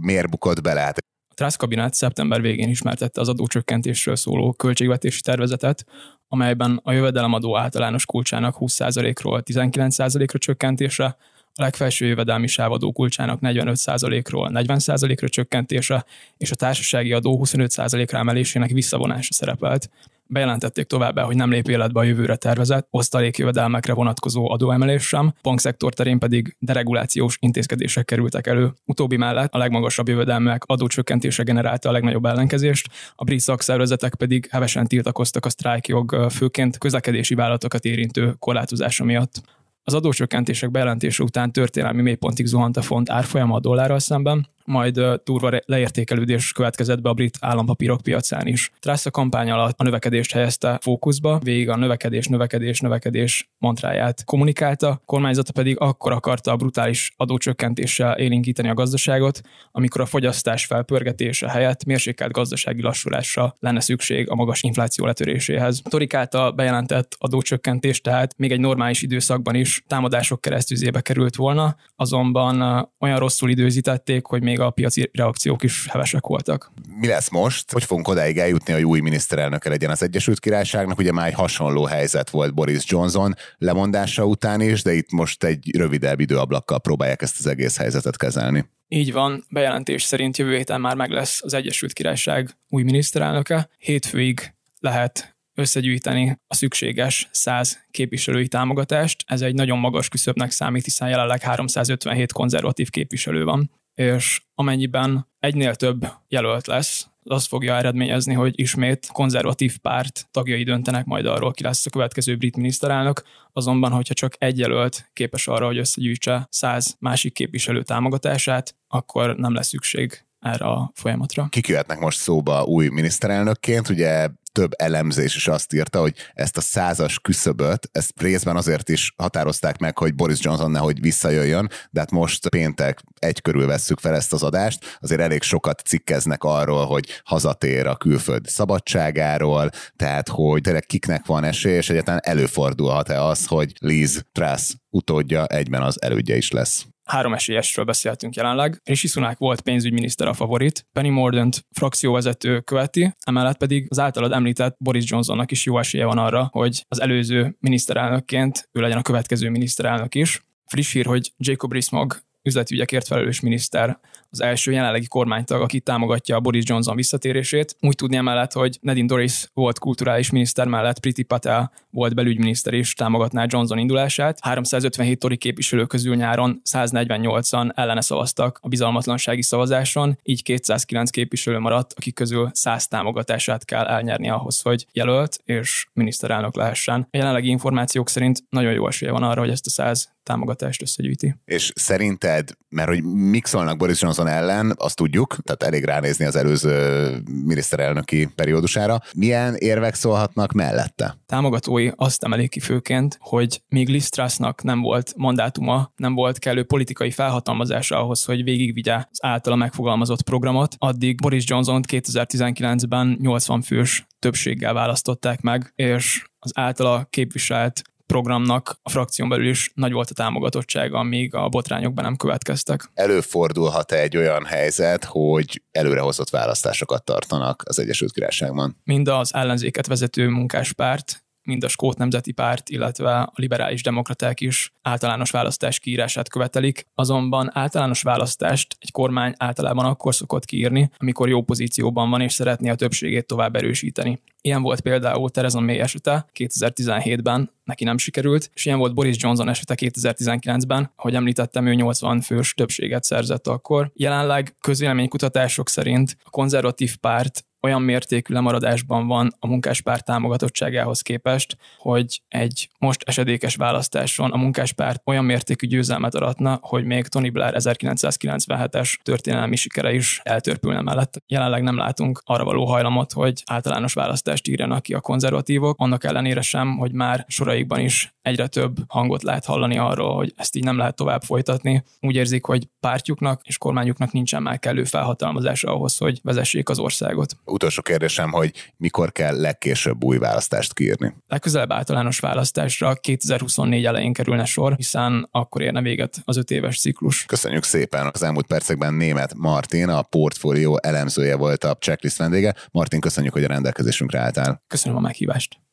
miért 0.02 0.30
bukott 0.30 0.62
bele? 0.62 0.82
Hát 0.82 0.98
a 0.98 1.34
Trász 1.34 1.56
kabinet 1.56 1.94
szeptember 1.94 2.42
végén 2.42 2.70
ismertette 2.70 3.22
az 3.22 3.30
adócsökkentésről 3.30 4.16
szóló 4.16 4.54
költségvetési 4.54 5.22
tervezetet, 5.22 5.86
amelyben 6.28 6.80
a 6.84 6.92
jövedelemadó 6.92 7.58
általános 7.58 8.06
kulcsának 8.06 8.56
20%-ról 8.60 9.44
19%-ra 9.46 10.38
csökkentése, 10.38 11.18
a 11.58 11.62
legfelső 11.62 12.06
jövedelmi 12.06 12.48
sávadó 12.48 12.92
kulcsának 12.92 13.40
45%-ról 13.42 14.52
40%-ra 14.54 15.30
csökkentése 15.30 16.06
és 16.38 16.52
a 16.52 16.56
társasági 16.56 17.14
adó 17.14 17.40
25%-ra 17.44 18.18
emelésének 18.18 18.70
visszavonása 18.70 19.34
szerepelt. 19.34 19.90
Bejelentették 20.28 20.86
továbbá, 20.86 21.24
hogy 21.24 21.36
nem 21.36 21.52
lép 21.52 21.68
életbe 21.68 22.00
a 22.00 22.04
jövőre 22.04 22.36
tervezett 22.36 22.88
osztalékjövedelmekre 22.90 23.94
vonatkozó 23.94 24.52
adóemelés 24.52 25.08
sem, 25.08 25.34
bankszektor 25.42 25.94
terén 25.94 26.20
pedig 26.20 26.56
deregulációs 26.60 27.38
intézkedések 27.40 28.06
kerültek 28.06 28.48
elő. 28.48 28.74
Utóbbi 28.86 29.18
mellett 29.18 29.54
a 29.54 29.58
legmagasabb 29.58 30.08
jövedelmek 30.08 30.64
adócsökkentése 30.66 31.44
generálta 31.44 31.90
a 31.90 31.92
legnagyobb 31.92 32.26
ellenkezést, 32.26 32.90
a 33.16 33.24
brit 33.24 33.40
szakszervezetek 33.40 34.16
pedig 34.16 34.48
hevesen 34.52 34.88
tiltakoztak 34.88 35.46
a 35.46 35.50
sztrájkjog 35.50 36.28
főként 36.32 36.78
közlekedési 36.78 37.36
vállalatokat 37.36 37.86
érintő 37.86 38.36
korlátozása 38.40 39.04
miatt. 39.04 39.42
Az 39.88 39.94
adócsökkentések 39.94 40.72
bejelentése 40.72 41.24
után 41.24 41.52
történelmi 41.52 42.02
mélypontig 42.02 42.46
zuhant 42.46 42.78
a 42.78 42.82
font 42.82 43.10
árfolyama 43.10 43.56
a 43.56 43.60
dollárral 43.60 44.00
szemben, 44.00 44.48
majd 44.66 45.02
durva 45.24 45.60
leértékelődés 45.66 46.52
következett 46.52 47.02
be 47.02 47.10
a 47.10 47.14
brit 47.14 47.38
állampapírok 47.40 48.02
piacán 48.02 48.48
is. 48.48 48.72
Truss 48.80 49.06
a 49.06 49.12
kampány 49.12 49.52
alatt 49.52 49.80
a 49.80 49.84
növekedést 49.84 50.32
helyezte 50.32 50.80
fókuszba, 50.82 51.40
végig 51.44 51.70
a 51.70 51.76
növekedés, 51.76 52.28
növekedés, 52.28 52.80
növekedés 52.80 53.50
mantráját 53.58 54.24
kommunikálta, 54.24 55.02
kormányzata 55.06 55.52
pedig 55.52 55.80
akkor 55.80 56.12
akarta 56.12 56.52
a 56.52 56.56
brutális 56.56 57.14
adócsökkentéssel 57.18 58.18
élinkíteni 58.18 58.70
a 58.70 58.74
gazdaságot, 58.74 59.42
amikor 59.72 60.02
a 60.02 60.06
fogyasztás 60.06 60.66
felpörgetése 60.66 61.50
helyett 61.50 61.86
mérsékelt 61.86 62.32
gazdasági 62.32 62.82
lassulásra 62.82 63.56
lenne 63.60 63.80
szükség 63.80 64.30
a 64.30 64.36
magas 64.36 64.64
infláció 64.64 65.06
letöréséhez. 65.06 65.82
Torik 65.90 66.14
által 66.14 66.52
bejelentett 66.52 67.16
adócsökkentés 67.20 68.02
tehát 68.02 68.34
még 68.38 68.52
egy 68.52 68.60
normális 68.60 69.02
időszakban 69.02 69.56
is 69.56 69.84
támadások 69.88 70.42
keresztüzébe 70.42 71.02
került 71.02 71.36
volna, 71.36 71.76
azonban 71.96 72.90
olyan 73.00 73.20
rosszul 73.20 73.50
időzítették, 73.50 74.26
hogy 74.26 74.42
még 74.42 74.55
még 74.58 74.66
a 74.66 74.70
piaci 74.70 75.10
reakciók 75.14 75.64
is 75.64 75.86
hevesek 75.90 76.28
voltak. 76.28 76.72
Mi 77.00 77.08
lesz 77.08 77.30
most? 77.30 77.72
Hogy 77.72 77.84
fogunk 77.84 78.08
odáig 78.08 78.38
eljutni, 78.38 78.74
hogy 78.74 78.84
új 78.84 79.00
miniszterelnöke 79.00 79.70
legyen 79.70 79.90
az 79.90 80.04
Egyesült 80.04 80.40
Királyságnak? 80.40 80.98
Ugye 80.98 81.12
már 81.12 81.28
egy 81.28 81.34
hasonló 81.34 81.86
helyzet 81.86 82.30
volt 82.30 82.54
Boris 82.54 82.84
Johnson 82.86 83.36
lemondása 83.58 84.26
után 84.26 84.62
is, 84.62 84.82
de 84.82 84.94
itt 84.94 85.12
most 85.12 85.44
egy 85.44 85.76
rövidebb 85.78 86.20
időablakkal 86.20 86.80
próbálják 86.80 87.22
ezt 87.22 87.40
az 87.40 87.48
egész 87.48 87.78
helyzetet 87.78 88.18
kezelni. 88.18 88.66
Így 88.88 89.12
van, 89.12 89.44
bejelentés 89.50 90.04
szerint 90.04 90.38
jövő 90.38 90.56
héten 90.56 90.82
már 90.82 90.96
meg 90.96 91.10
lesz 91.10 91.44
az 91.44 91.54
Egyesült 91.54 91.94
Királyság 91.94 92.58
új 92.70 92.84
miniszterelnöke. 92.84 93.70
Hétfőig 93.78 94.54
lehet 94.80 95.38
összegyűjteni 95.56 96.40
a 96.48 96.56
szükséges 96.56 97.28
100 97.32 97.86
képviselői 97.92 98.48
támogatást. 98.48 99.24
Ez 99.28 99.42
egy 99.42 99.54
nagyon 99.54 99.78
magas 99.78 100.10
küszöbnek 100.10 100.52
számít, 100.52 100.84
hiszen 100.84 101.10
jelenleg 101.10 101.42
357 101.42 102.32
konzervatív 102.32 102.90
képviselő 102.90 103.44
van 103.44 103.72
és 103.96 104.42
amennyiben 104.56 105.28
egynél 105.40 105.76
több 105.76 106.08
jelölt 106.28 106.68
lesz, 106.68 107.08
az 107.30 107.46
fogja 107.46 107.76
eredményezni, 107.76 108.34
hogy 108.34 108.60
ismét 108.60 109.08
konzervatív 109.12 109.78
párt 109.78 110.28
tagjai 110.32 110.64
döntenek 110.64 111.06
majd 111.06 111.26
arról, 111.26 111.52
ki 111.52 111.64
lesz 111.64 111.86
a 111.86 111.90
következő 111.90 112.36
brit 112.36 112.56
miniszterelnök, 112.56 113.24
azonban, 113.54 113.92
hogyha 113.92 114.14
csak 114.14 114.36
egy 114.38 114.58
jelölt 114.58 115.10
képes 115.14 115.48
arra, 115.48 115.66
hogy 115.66 115.78
összegyűjtse 115.78 116.48
száz 116.50 116.96
másik 117.00 117.34
képviselő 117.34 117.84
támogatását, 117.84 118.76
akkor 118.88 119.36
nem 119.36 119.54
lesz 119.54 119.68
szükség 119.68 120.25
erre 120.46 120.66
a 120.66 120.92
folyamatra. 120.94 121.48
Kik 121.50 121.68
jöhetnek 121.68 122.00
most 122.00 122.20
szóba 122.20 122.64
új 122.64 122.88
miniszterelnökként? 122.88 123.90
Ugye 123.90 124.28
több 124.52 124.72
elemzés 124.78 125.36
is 125.36 125.48
azt 125.48 125.74
írta, 125.74 126.00
hogy 126.00 126.16
ezt 126.34 126.58
a 126.58 126.62
százas 126.62 127.20
küszöböt, 127.20 127.90
ezt 127.92 128.22
részben 128.22 128.56
azért 128.56 128.90
is 128.90 129.14
határozták 129.18 129.78
meg, 129.78 129.98
hogy 129.98 130.16
Boris 130.16 130.40
Johnson 130.42 130.72
nehogy 130.72 131.02
visszajöjjön, 131.02 131.70
de 131.92 132.00
hát 132.00 132.12
most 132.12 132.50
péntek 132.50 133.02
egy 133.20 133.42
körül 133.42 133.66
vesszük 133.66 134.00
fel 134.00 134.16
ezt 134.16 134.34
az 134.34 134.44
adást, 134.44 134.98
azért 135.00 135.22
elég 135.22 135.42
sokat 135.42 135.80
cikkeznek 135.80 136.44
arról, 136.44 136.86
hogy 136.86 137.22
hazatér 137.24 137.88
a 137.88 137.96
külföld 137.96 138.46
szabadságáról, 138.46 139.70
tehát 139.96 140.30
hogy 140.30 140.62
tényleg 140.62 140.86
kiknek 140.86 141.26
van 141.26 141.44
esély, 141.44 141.76
és 141.76 141.90
egyáltalán 141.90 142.22
előfordulhat-e 142.24 143.24
az, 143.24 143.46
hogy 143.46 143.74
Liz 143.80 144.26
Truss 144.32 144.74
utódja 144.90 145.46
egyben 145.46 145.82
az 145.82 146.02
elődje 146.02 146.36
is 146.36 146.52
lesz. 146.52 146.86
Három 147.06 147.34
esélyesről 147.34 147.86
beszéltünk 147.86 148.36
jelenleg. 148.36 148.82
Rishi 148.84 149.08
Sunak 149.08 149.38
volt 149.38 149.62
pénzügyminiszter 149.62 150.28
a 150.28 150.34
favorit, 150.34 150.88
Penny 150.94 151.12
Mordaunt 151.12 151.66
frakcióvezető 151.72 152.60
követi, 152.60 153.14
emellett 153.26 153.58
pedig 153.58 153.88
az 153.90 154.00
általad 154.00 154.32
említett 154.32 154.76
Boris 154.80 155.10
Johnsonnak 155.10 155.52
is 155.52 155.66
jó 155.66 155.80
esélye 155.80 156.06
van 156.06 156.18
arra, 156.18 156.50
hogy 156.52 156.86
az 156.88 157.02
előző 157.02 157.56
miniszterelnökként 157.60 158.70
ő 158.72 158.82
legyen 158.82 158.98
a 158.98 159.02
következő 159.02 159.50
miniszterelnök 159.50 160.16
is. 160.16 160.42
Friss 160.66 160.94
hír, 160.94 161.06
hogy 161.06 161.34
Jacob 161.38 161.72
Rees-Mogg 161.72 162.16
üzletügyekért 162.44 163.08
felelős 163.08 163.40
miniszter 163.40 164.00
az 164.36 164.42
első 164.42 164.72
jelenlegi 164.72 165.08
kormánytag, 165.08 165.62
aki 165.62 165.80
támogatja 165.80 166.36
a 166.36 166.40
Boris 166.40 166.64
Johnson 166.66 166.96
visszatérését. 166.96 167.76
Úgy 167.80 167.96
tudni 167.96 168.16
emellett, 168.16 168.52
hogy 168.52 168.78
Nadine 168.82 169.08
Doris 169.08 169.50
volt 169.54 169.80
kulturális 169.80 170.30
miniszter 170.30 170.68
mellett, 170.68 171.00
Priti 171.00 171.24
Patel 171.24 171.72
volt 171.90 172.16
belügyminiszter 172.16 172.74
is 172.74 172.94
támogatná 172.94 173.46
Johnson 173.48 173.78
indulását. 173.78 174.40
357 174.42 175.20
tori 175.20 175.38
képviselő 175.38 175.86
közül 175.86 176.16
nyáron 176.16 176.62
148-an 176.72 177.72
ellene 177.76 178.02
szavaztak 178.02 178.60
a 178.62 178.68
bizalmatlansági 178.68 179.42
szavazáson, 179.42 180.20
így 180.24 180.44
209 180.44 181.10
képviselő 181.10 181.60
maradt, 181.60 181.94
akik 181.96 182.14
közül 182.14 182.50
100 182.54 182.88
támogatását 182.88 183.66
kell 183.66 183.86
elnyerni 183.86 184.30
ahhoz, 184.30 184.62
hogy 184.62 184.86
jelölt 184.92 185.40
és 185.46 185.88
miniszterelnök 185.94 186.56
lehessen. 186.56 187.08
A 187.12 187.18
jelenlegi 187.18 187.50
információk 187.50 188.10
szerint 188.10 188.44
nagyon 188.50 188.74
jó 188.74 188.88
esélye 188.88 189.12
van 189.12 189.24
arra, 189.24 189.40
hogy 189.40 189.50
ezt 189.50 189.66
a 189.66 189.70
100 189.70 190.14
támogatást 190.24 190.82
összegyűjti. 190.82 191.36
És 191.46 191.72
szerinted, 191.76 192.50
mert 192.70 192.90
hogy 192.90 193.04
mik 193.04 193.46
szólnak 193.46 193.78
Boris 193.78 194.02
Johnson 194.02 194.25
ellen, 194.26 194.74
azt 194.78 194.96
tudjuk, 194.96 195.36
tehát 195.44 195.64
elég 195.64 195.84
ránézni 195.84 196.26
az 196.26 196.36
előző 196.36 197.10
miniszterelnöki 197.46 198.30
periódusára. 198.36 199.02
Milyen 199.16 199.56
érvek 199.56 199.94
szólhatnak 199.94 200.52
mellette? 200.52 201.18
Támogatói 201.26 201.90
azt 201.96 202.24
emelik 202.24 202.50
ki 202.50 202.60
főként, 202.60 203.18
hogy 203.20 203.62
még 203.68 203.88
Liz 203.88 204.10
Trussnak 204.10 204.64
nem 204.64 204.82
volt 204.82 205.14
mandátuma, 205.18 205.92
nem 205.96 206.14
volt 206.14 206.40
kellő 206.40 206.64
politikai 206.64 207.12
felhatalmazása 207.12 208.00
ahhoz, 208.00 208.24
hogy 208.24 208.44
végigvigye 208.44 208.96
az 208.96 209.20
általa 209.22 209.56
megfogalmazott 209.56 210.24
programot, 210.24 210.76
addig 210.78 211.22
Boris 211.22 211.44
Johnson 211.48 211.84
2019-ben 211.88 213.18
80 213.22 213.62
fős 213.62 214.06
többséggel 214.20 214.74
választották 214.74 215.42
meg, 215.42 215.72
és 215.76 216.24
az 216.40 216.52
általa 216.54 217.08
képviselt 217.10 217.82
programnak 218.06 218.80
a 218.84 218.90
frakción 218.90 219.30
belül 219.30 219.48
is 219.48 219.72
nagy 219.74 219.92
volt 219.92 220.10
a 220.10 220.14
támogatottsága, 220.14 220.98
amíg 220.98 221.34
a 221.34 221.50
botrányokban 221.50 222.04
nem 222.04 222.16
következtek. 222.16 222.90
Előfordulhat 222.94 223.92
-e 223.92 224.00
egy 224.00 224.18
olyan 224.18 224.46
helyzet, 224.46 225.04
hogy 225.04 225.62
előrehozott 225.72 226.30
választásokat 226.30 227.04
tartanak 227.04 227.64
az 227.66 227.80
Egyesült 227.80 228.12
Királyságban? 228.12 228.78
Mind 228.84 229.08
az 229.08 229.34
ellenzéket 229.34 229.88
vezető 229.88 230.28
munkáspárt, 230.28 231.25
mind 231.46 231.64
a 231.64 231.68
Skót 231.68 231.98
Nemzeti 231.98 232.32
Párt, 232.32 232.70
illetve 232.70 233.20
a 233.20 233.32
liberális 233.36 233.84
demokraták 233.84 234.42
is 234.42 234.74
általános 234.82 235.32
választás 235.32 235.80
kiírását 235.80 236.30
követelik, 236.30 236.88
azonban 236.96 237.50
általános 237.54 238.02
választást 238.02 238.76
egy 238.80 238.92
kormány 238.92 239.34
általában 239.38 239.86
akkor 239.86 240.16
szokott 240.16 240.46
kiírni, 240.46 240.90
amikor 240.98 241.30
jó 241.30 241.42
pozícióban 241.42 242.10
van 242.10 242.22
és 242.22 242.34
szeretné 242.34 242.70
a 242.70 242.76
többségét 242.76 243.28
tovább 243.28 243.56
erősíteni. 243.56 244.20
Ilyen 244.42 244.62
volt 244.62 244.82
például 244.82 245.30
Theresa 245.30 245.60
May 245.60 245.80
esete 245.80 246.26
2017-ben, 246.40 247.52
neki 247.64 247.84
nem 247.84 247.98
sikerült, 247.98 248.50
és 248.54 248.66
ilyen 248.66 248.78
volt 248.78 248.94
Boris 248.94 249.16
Johnson 249.20 249.50
esete 249.50 249.76
2019-ben, 249.78 250.92
hogy 250.96 251.16
említettem, 251.16 251.66
ő 251.66 251.74
80 251.74 252.22
fős 252.22 252.54
többséget 252.54 253.04
szerzett 253.04 253.48
akkor. 253.48 253.92
Jelenleg 253.94 254.56
közvéleménykutatások 254.62 255.70
szerint 255.70 256.18
a 256.24 256.30
konzervatív 256.30 256.98
párt 256.98 257.46
olyan 257.66 257.82
mértékű 257.82 258.34
lemaradásban 258.34 259.08
van 259.08 259.36
a 259.40 259.48
munkáspárt 259.48 260.06
támogatottságához 260.06 261.02
képest, 261.02 261.58
hogy 261.78 262.22
egy 262.28 262.70
most 262.80 263.04
esedékes 263.06 263.56
választáson 263.56 264.32
a 264.32 264.38
munkáspárt 264.38 265.02
olyan 265.06 265.26
mértékű 265.26 265.68
győzelmet 265.68 266.16
aratna, 266.16 266.60
hogy 266.62 266.86
még 266.86 267.08
Tony 267.08 267.32
Blair 267.32 267.54
1997-es 267.58 268.94
történelmi 269.04 269.56
sikere 269.56 269.94
is 269.94 270.20
eltörpülne 270.24 270.82
mellett. 270.82 271.22
Jelenleg 271.28 271.64
nem 271.64 271.78
látunk 271.78 272.22
arra 272.26 272.44
való 272.44 272.66
hajlamot, 272.66 273.12
hogy 273.12 273.44
általános 273.46 273.94
választást 273.94 274.48
írjanak 274.48 274.82
ki 274.82 274.94
a 274.94 275.00
konzervatívok, 275.00 275.80
annak 275.80 276.04
ellenére 276.04 276.42
sem, 276.42 276.78
hogy 276.78 276.92
már 276.92 277.26
soraikban 277.28 277.80
is 277.80 278.16
egyre 278.22 278.48
több 278.48 278.78
hangot 278.88 279.24
lehet 279.24 279.46
hallani 279.46 279.78
arról, 279.78 280.16
hogy 280.16 280.34
ezt 280.36 280.56
így 280.56 280.64
nem 280.64 280.78
lehet 280.78 280.96
tovább 280.96 281.22
folytatni. 281.22 281.84
Úgy 282.00 282.16
érzik, 282.16 282.46
hogy 282.46 282.68
pártjuknak 282.80 283.42
és 283.44 283.58
kormányuknak 283.58 284.12
nincsen 284.12 284.42
már 284.42 284.60
kellő 284.60 284.84
felhatalmazása 284.84 285.74
ahhoz, 285.74 285.98
hogy 285.98 286.20
vezessék 286.24 286.70
az 286.70 286.80
országot. 286.80 287.36
Utolsó 287.56 287.82
kérdésem, 287.82 288.32
hogy 288.32 288.52
mikor 288.78 289.12
kell 289.12 289.40
legkésőbb 289.40 290.04
új 290.04 290.18
választást 290.18 290.74
kiírni? 290.74 291.14
Legközelebb 291.28 291.72
általános 291.72 292.20
választásra 292.20 292.94
2024 292.96 293.86
elején 293.86 294.14
kerülne 294.14 294.46
sor, 294.46 294.74
hiszen 294.76 295.28
akkor 295.32 295.62
érne 295.62 295.82
véget 295.82 296.22
az 296.24 296.38
öt 296.38 296.52
éves 296.52 296.80
ciklus. 296.80 297.26
Köszönjük 297.26 297.64
szépen! 297.64 298.10
Az 298.14 298.24
elmúlt 298.24 298.48
percekben 298.48 298.94
német 298.94 299.34
Martin, 299.34 299.90
a 299.90 300.02
portfólió 300.02 300.80
elemzője 300.82 301.36
volt 301.36 301.64
a 301.64 301.78
checklist 301.78 302.18
vendége. 302.18 302.56
Martin, 302.72 303.00
köszönjük, 303.00 303.34
hogy 303.34 303.44
a 303.44 303.48
rendelkezésünkre 303.48 304.20
álltál. 304.20 304.64
Köszönöm 304.68 304.98
a 304.98 305.02
meghívást. 305.02 305.65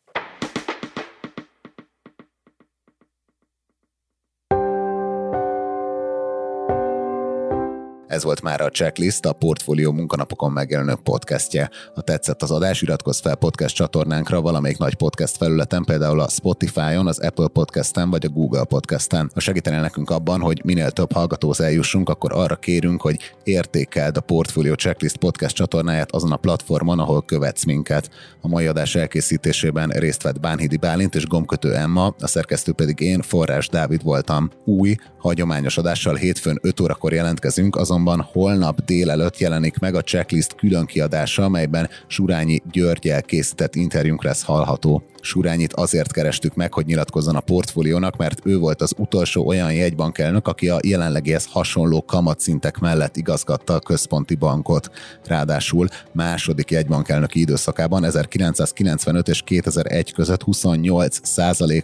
Ez 8.12 8.25
volt 8.25 8.42
már 8.42 8.61
a 8.61 8.68
Checklist, 8.68 9.25
a 9.25 9.33
Portfólió 9.33 9.92
munkanapokon 9.92 10.53
megjelenő 10.53 10.94
podcastje. 11.03 11.70
Ha 11.94 12.01
tetszett 12.01 12.42
az 12.42 12.51
adás, 12.51 12.83
iratkozz 12.83 13.20
fel 13.20 13.35
podcast 13.35 13.75
csatornánkra 13.75 14.40
valamelyik 14.40 14.79
nagy 14.79 14.94
podcast 14.94 15.37
felületen, 15.37 15.85
például 15.85 16.20
a 16.20 16.29
Spotify-on, 16.29 17.07
az 17.07 17.18
Apple 17.18 17.48
Podcast-en 17.48 18.11
vagy 18.11 18.25
a 18.25 18.29
Google 18.29 18.64
Podcast-en. 18.64 19.31
Ha 19.35 19.40
segítenél 19.40 19.81
nekünk 19.81 20.11
abban, 20.11 20.40
hogy 20.40 20.61
minél 20.64 20.90
több 20.90 21.12
hallgatóhoz 21.12 21.61
eljussunk, 21.61 22.09
akkor 22.09 22.33
arra 22.33 22.57
kérünk, 22.57 23.01
hogy 23.01 23.18
értékeld 23.44 24.16
a 24.16 24.20
Portfólió 24.20 24.75
Checklist 24.75 25.16
podcast 25.16 25.55
csatornáját 25.55 26.12
azon 26.12 26.33
a 26.33 26.37
platformon, 26.37 26.98
ahol 26.98 27.22
követsz 27.22 27.64
minket. 27.64 28.11
A 28.40 28.48
mai 28.48 28.66
adás 28.66 28.94
elkészítésében 28.94 29.88
részt 29.88 30.22
vett 30.22 30.40
Bánhidi 30.40 30.77
Bálint 30.77 31.14
és 31.14 31.27
Gomkötő 31.27 31.75
Emma, 31.75 32.14
a 32.20 32.27
szerkesztő 32.27 32.72
pedig 32.72 33.01
én, 33.01 33.22
Forrás 33.22 33.68
Dávid 33.68 34.03
voltam. 34.03 34.51
Új, 34.64 34.96
hagyományos 35.18 35.79
adással 35.79 36.14
hétfőn 36.14 36.59
5 36.62 36.81
órakor 36.81 37.12
jelentkezünk, 37.12 37.77
azon 37.77 38.01
azonban 38.03 38.29
holnap 38.33 38.85
délelőtt 38.85 39.38
jelenik 39.38 39.79
meg 39.79 39.95
a 39.95 40.03
checklist 40.03 40.55
külön 40.55 40.87
kiadása, 40.87 41.45
amelyben 41.45 41.88
Surányi 42.07 42.62
Györgyel 42.71 43.23
készített 43.23 43.75
interjúnk 43.75 44.25
lesz 44.25 44.43
hallható. 44.43 45.03
Surányit 45.25 45.73
azért 45.73 46.13
kerestük 46.13 46.55
meg, 46.55 46.73
hogy 46.73 46.87
nyilatkozzon 46.87 47.37
a 47.37 47.41
portfóliónak, 47.41 48.17
mert 48.17 48.41
ő 48.45 48.59
volt 48.59 48.83
az 48.83 48.95
utolsó 48.97 49.47
olyan 49.47 49.73
jegybankelnök, 49.73 50.49
aki 50.49 50.69
a 50.69 50.79
jelenlegihez 50.83 51.47
hasonló 51.51 52.05
kamatszintek 52.05 52.79
mellett 52.79 53.17
igazgatta 53.17 53.75
a 53.75 53.79
központi 53.79 54.35
bankot. 54.35 54.91
Ráadásul 55.25 55.89
második 56.13 56.71
jegybankelnöki 56.71 57.41
időszakában 57.41 58.05
1995 58.05 59.29
és 59.29 59.43
2001 59.43 60.13
között 60.13 60.43
28 60.43 61.19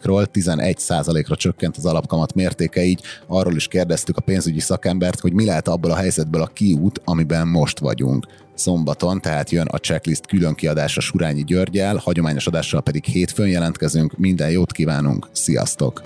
ról 0.02 0.26
11 0.26 0.84
ra 1.28 1.36
csökkent 1.36 1.76
az 1.76 1.84
alapkamat 1.86 2.34
mértéke, 2.34 2.84
így 2.84 3.02
arról 3.26 3.56
is 3.56 3.68
kérdeztük 3.68 4.16
a 4.16 4.20
pénzügyi 4.20 4.60
szakembert, 4.60 5.20
hogy 5.20 5.32
mi 5.32 5.44
lehet 5.44 5.68
abból 5.68 5.90
a 5.90 5.96
helyzetből 5.96 6.42
a 6.42 6.46
kiút, 6.46 7.00
amiben 7.04 7.48
most 7.48 7.78
vagyunk 7.78 8.26
szombaton, 8.58 9.20
tehát 9.20 9.50
jön 9.50 9.66
a 9.66 9.78
checklist 9.78 10.26
külön 10.26 10.54
kiadása 10.54 11.00
Surányi 11.00 11.44
Györgyel, 11.44 11.96
hagyományos 11.96 12.46
adással 12.46 12.82
pedig 12.82 13.04
hétfőn 13.04 13.48
jelentkezünk. 13.48 14.16
Minden 14.16 14.50
jót 14.50 14.72
kívánunk, 14.72 15.28
sziasztok! 15.32 16.02